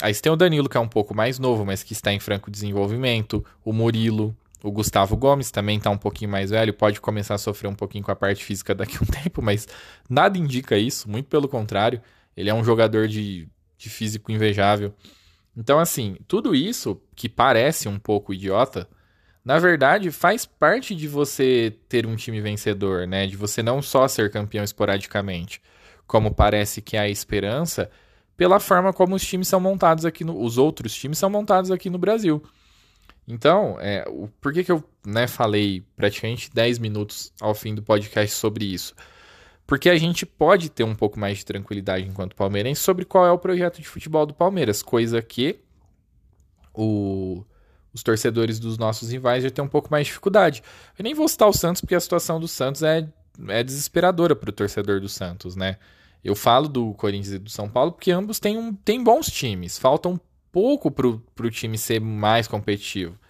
Aí 0.01 0.13
você 0.13 0.21
tem 0.21 0.31
o 0.31 0.35
Danilo, 0.35 0.67
que 0.67 0.77
é 0.77 0.79
um 0.79 0.87
pouco 0.87 1.13
mais 1.13 1.37
novo, 1.37 1.63
mas 1.63 1.83
que 1.83 1.93
está 1.93 2.11
em 2.11 2.19
franco 2.19 2.49
desenvolvimento. 2.49 3.45
O 3.63 3.71
Murilo, 3.71 4.35
o 4.63 4.71
Gustavo 4.71 5.17
Gomes 5.17 5.51
também 5.51 5.77
está 5.77 5.89
um 5.89 5.97
pouquinho 5.97 6.29
mais 6.29 6.51
velho, 6.51 6.73
pode 6.73 7.01
começar 7.01 7.35
a 7.35 7.37
sofrer 7.37 7.67
um 7.67 7.75
pouquinho 7.75 8.03
com 8.03 8.11
a 8.11 8.15
parte 8.15 8.43
física 8.43 8.75
daqui 8.75 8.97
a 8.97 9.03
um 9.03 9.05
tempo, 9.23 9.41
mas 9.41 9.67
nada 10.09 10.37
indica 10.37 10.77
isso, 10.77 11.09
muito 11.09 11.27
pelo 11.27 11.47
contrário. 11.47 12.01
Ele 12.35 12.49
é 12.49 12.53
um 12.53 12.63
jogador 12.63 13.07
de, 13.07 13.47
de 13.77 13.89
físico 13.89 14.31
invejável. 14.31 14.93
Então, 15.55 15.79
assim, 15.79 16.17
tudo 16.27 16.55
isso 16.55 17.01
que 17.15 17.27
parece 17.27 17.89
um 17.89 17.99
pouco 17.99 18.33
idiota, 18.33 18.87
na 19.43 19.59
verdade 19.59 20.11
faz 20.11 20.45
parte 20.45 20.95
de 20.95 21.07
você 21.07 21.75
ter 21.89 22.05
um 22.05 22.15
time 22.15 22.39
vencedor, 22.39 23.07
né? 23.07 23.27
De 23.27 23.35
você 23.35 23.61
não 23.61 23.81
só 23.81 24.07
ser 24.07 24.31
campeão 24.31 24.63
esporadicamente, 24.63 25.61
como 26.07 26.33
parece 26.33 26.81
que 26.81 26.95
há 26.95 27.09
esperança, 27.09 27.89
pela 28.37 28.59
forma 28.59 28.93
como 28.93 29.15
os 29.15 29.25
times 29.25 29.47
são 29.47 29.59
montados 29.59 30.05
aqui 30.05 30.23
no, 30.23 30.41
os 30.41 30.57
outros 30.57 30.93
times 30.93 31.17
são 31.17 31.29
montados 31.29 31.71
aqui 31.71 31.89
no 31.89 31.97
Brasil. 31.97 32.41
Então, 33.31 33.77
é, 33.79 34.03
o, 34.09 34.27
por 34.41 34.51
que, 34.51 34.61
que 34.61 34.71
eu 34.71 34.83
né, 35.05 35.25
falei 35.25 35.85
praticamente 35.95 36.51
10 36.53 36.79
minutos 36.79 37.31
ao 37.39 37.55
fim 37.55 37.73
do 37.73 37.81
podcast 37.81 38.35
sobre 38.35 38.65
isso? 38.65 38.93
Porque 39.65 39.89
a 39.89 39.97
gente 39.97 40.25
pode 40.25 40.69
ter 40.69 40.83
um 40.83 40.93
pouco 40.93 41.17
mais 41.17 41.37
de 41.37 41.45
tranquilidade 41.45 42.05
enquanto 42.05 42.35
palmeirense 42.35 42.81
sobre 42.81 43.05
qual 43.05 43.25
é 43.25 43.31
o 43.31 43.39
projeto 43.39 43.81
de 43.81 43.87
futebol 43.87 44.25
do 44.25 44.33
Palmeiras, 44.33 44.83
coisa 44.83 45.21
que 45.21 45.61
o, 46.73 47.45
os 47.93 48.03
torcedores 48.03 48.59
dos 48.59 48.77
nossos 48.77 49.11
rivais 49.11 49.43
já 49.43 49.49
têm 49.49 49.63
um 49.63 49.69
pouco 49.69 49.89
mais 49.89 50.07
de 50.07 50.09
dificuldade. 50.09 50.61
Eu 50.99 51.03
nem 51.03 51.13
vou 51.13 51.25
citar 51.25 51.47
o 51.47 51.53
Santos 51.53 51.79
porque 51.79 51.95
a 51.95 52.01
situação 52.01 52.37
do 52.37 52.49
Santos 52.49 52.83
é, 52.83 53.07
é 53.47 53.63
desesperadora 53.63 54.35
para 54.35 54.49
o 54.49 54.53
torcedor 54.53 54.99
do 54.99 55.07
Santos, 55.07 55.55
né? 55.55 55.77
Eu 56.21 56.35
falo 56.35 56.67
do 56.67 56.93
Corinthians 56.95 57.35
e 57.35 57.39
do 57.39 57.49
São 57.49 57.69
Paulo 57.69 57.93
porque 57.93 58.11
ambos 58.11 58.41
têm, 58.41 58.57
um, 58.57 58.73
têm 58.73 59.01
bons 59.01 59.27
times, 59.27 59.77
faltam 59.79 60.19
pouco 60.51 60.91
para 60.91 61.07
o 61.07 61.49
time 61.49 61.77
ser 61.77 62.01
mais 62.01 62.45
competitivo. 62.45 63.20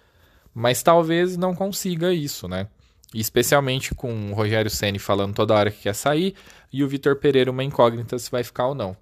Mas 0.54 0.84
talvez 0.84 1.38
não 1.38 1.56
consiga 1.56 2.14
isso, 2.14 2.48
né? 2.48 2.68
especialmente 3.14 3.94
com 3.94 4.32
o 4.32 4.34
Rogério 4.34 4.72
Ceni 4.72 4.98
falando 4.98 5.34
toda 5.34 5.54
hora 5.54 5.70
que 5.70 5.82
quer 5.82 5.94
sair 5.94 6.34
e 6.72 6.82
o 6.82 6.88
Vitor 6.88 7.18
Pereira 7.18 7.52
uma 7.52 7.62
incógnita 7.62 8.18
se 8.18 8.32
vai 8.32 8.42
ficar 8.42 8.68
ou 8.68 8.76
não. 8.76 8.96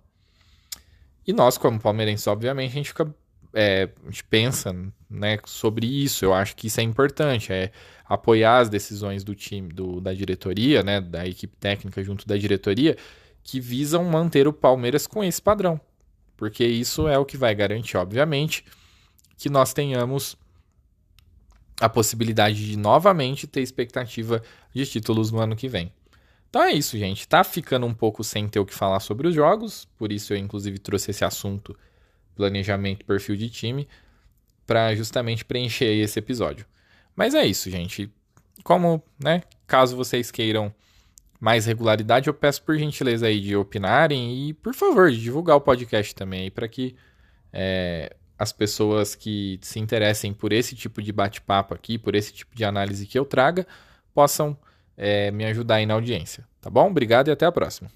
E 1.28 1.32
nós, 1.32 1.60
como 1.60 1.80
palmeirenses, 1.80 2.26
obviamente, 2.26 2.72
a 2.72 2.74
gente 2.74 2.90
fica. 2.90 3.14
É, 3.54 3.88
a 4.04 4.10
gente 4.10 4.24
pensa 4.24 4.76
né, 5.08 5.38
sobre 5.46 5.86
isso. 5.86 6.26
Eu 6.26 6.34
acho 6.34 6.56
que 6.56 6.66
isso 6.66 6.80
é 6.80 6.84
importante. 6.84 7.54
É 7.54 7.72
apoiar 8.04 8.58
as 8.58 8.70
decisões 8.70 9.24
do 9.24 9.36
time, 9.36 9.70
do, 9.70 10.02
da 10.02 10.12
diretoria, 10.12 10.82
né, 10.82 11.00
da 11.00 11.28
equipe 11.28 11.56
técnica 11.58 12.04
junto 12.04 12.28
da 12.28 12.36
diretoria, 12.36 12.98
que 13.44 13.60
visam 13.60 14.04
manter 14.06 14.48
o 14.48 14.54
Palmeiras 14.54 15.06
com 15.06 15.24
esse 15.24 15.40
padrão 15.40 15.80
porque 16.40 16.66
isso 16.66 17.06
é 17.06 17.18
o 17.20 17.26
que 17.26 17.36
vai 17.36 17.54
garantir, 17.54 17.98
obviamente, 17.98 18.64
que 19.38 19.50
nós 19.50 19.74
tenhamos 19.74 20.38
a 21.80 21.88
possibilidade 21.88 22.66
de 22.66 22.78
novamente 22.78 23.48
ter 23.48 23.62
expectativa 23.62 24.42
de 24.74 24.86
títulos 24.86 25.32
no 25.32 25.40
ano 25.40 25.56
que 25.56 25.68
vem. 25.68 25.92
Então 26.50 26.64
é 26.64 26.74
isso, 26.74 26.98
gente. 26.98 27.28
Tá 27.28 27.44
ficando 27.44 27.86
um 27.86 27.94
pouco 27.94 28.24
sem 28.24 28.48
ter 28.48 28.60
o 28.60 28.66
que 28.66 28.74
falar 28.74 29.00
sobre 29.00 29.28
os 29.28 29.36
jogos, 29.36 29.86
por 29.98 30.12
isso 30.12 30.34
eu 30.34 30.38
inclusive 30.38 30.80
trouxe 30.80 31.12
esse 31.12 31.24
assunto 31.24 31.78
planejamento 32.36 33.06
perfil 33.06 33.36
de 33.36 33.50
time 33.50 33.88
para 34.66 34.96
justamente 34.96 35.46
preencher 35.46 35.86
esse 35.86 36.20
episódio. 36.20 36.66
Mas 37.16 37.34
é 37.34 37.46
isso, 37.46 37.70
gente. 37.70 38.12
Como, 38.64 39.04
né, 39.22 39.44
caso 39.68 39.96
vocês 39.96 40.32
queiram 40.32 40.74
mais 41.40 41.66
regularidade, 41.66 42.28
eu 42.28 42.34
peço 42.34 42.62
por 42.64 42.78
gentileza 42.78 43.28
aí 43.28 43.40
de 43.40 43.56
opinarem 43.56 44.50
e, 44.50 44.54
por 44.54 44.74
favor, 44.74 45.10
de 45.10 45.20
divulgar 45.20 45.56
o 45.56 45.62
podcast 45.62 46.14
também 46.14 46.42
aí 46.42 46.52
para 46.52 46.68
que 46.68 46.96
é, 47.54 48.16
as 48.40 48.54
pessoas 48.54 49.14
que 49.14 49.60
se 49.62 49.80
interessem 49.80 50.34
por 50.34 50.54
esse 50.54 50.74
tipo 50.74 51.02
de 51.02 51.12
bate-papo 51.12 51.74
aqui, 51.76 51.98
por 51.98 52.16
esse 52.16 52.34
tipo 52.34 52.56
de 52.56 52.64
análise 52.64 53.06
que 53.06 53.20
eu 53.20 53.26
traga, 53.26 53.68
possam 54.14 54.58
é, 54.98 55.30
me 55.30 55.46
ajudar 55.46 55.76
aí 55.76 55.86
na 55.86 55.94
audiência. 55.94 56.48
Tá 56.62 56.70
bom? 56.70 56.90
Obrigado 56.90 57.28
e 57.28 57.32
até 57.32 57.46
a 57.46 57.52
próxima. 57.52 57.88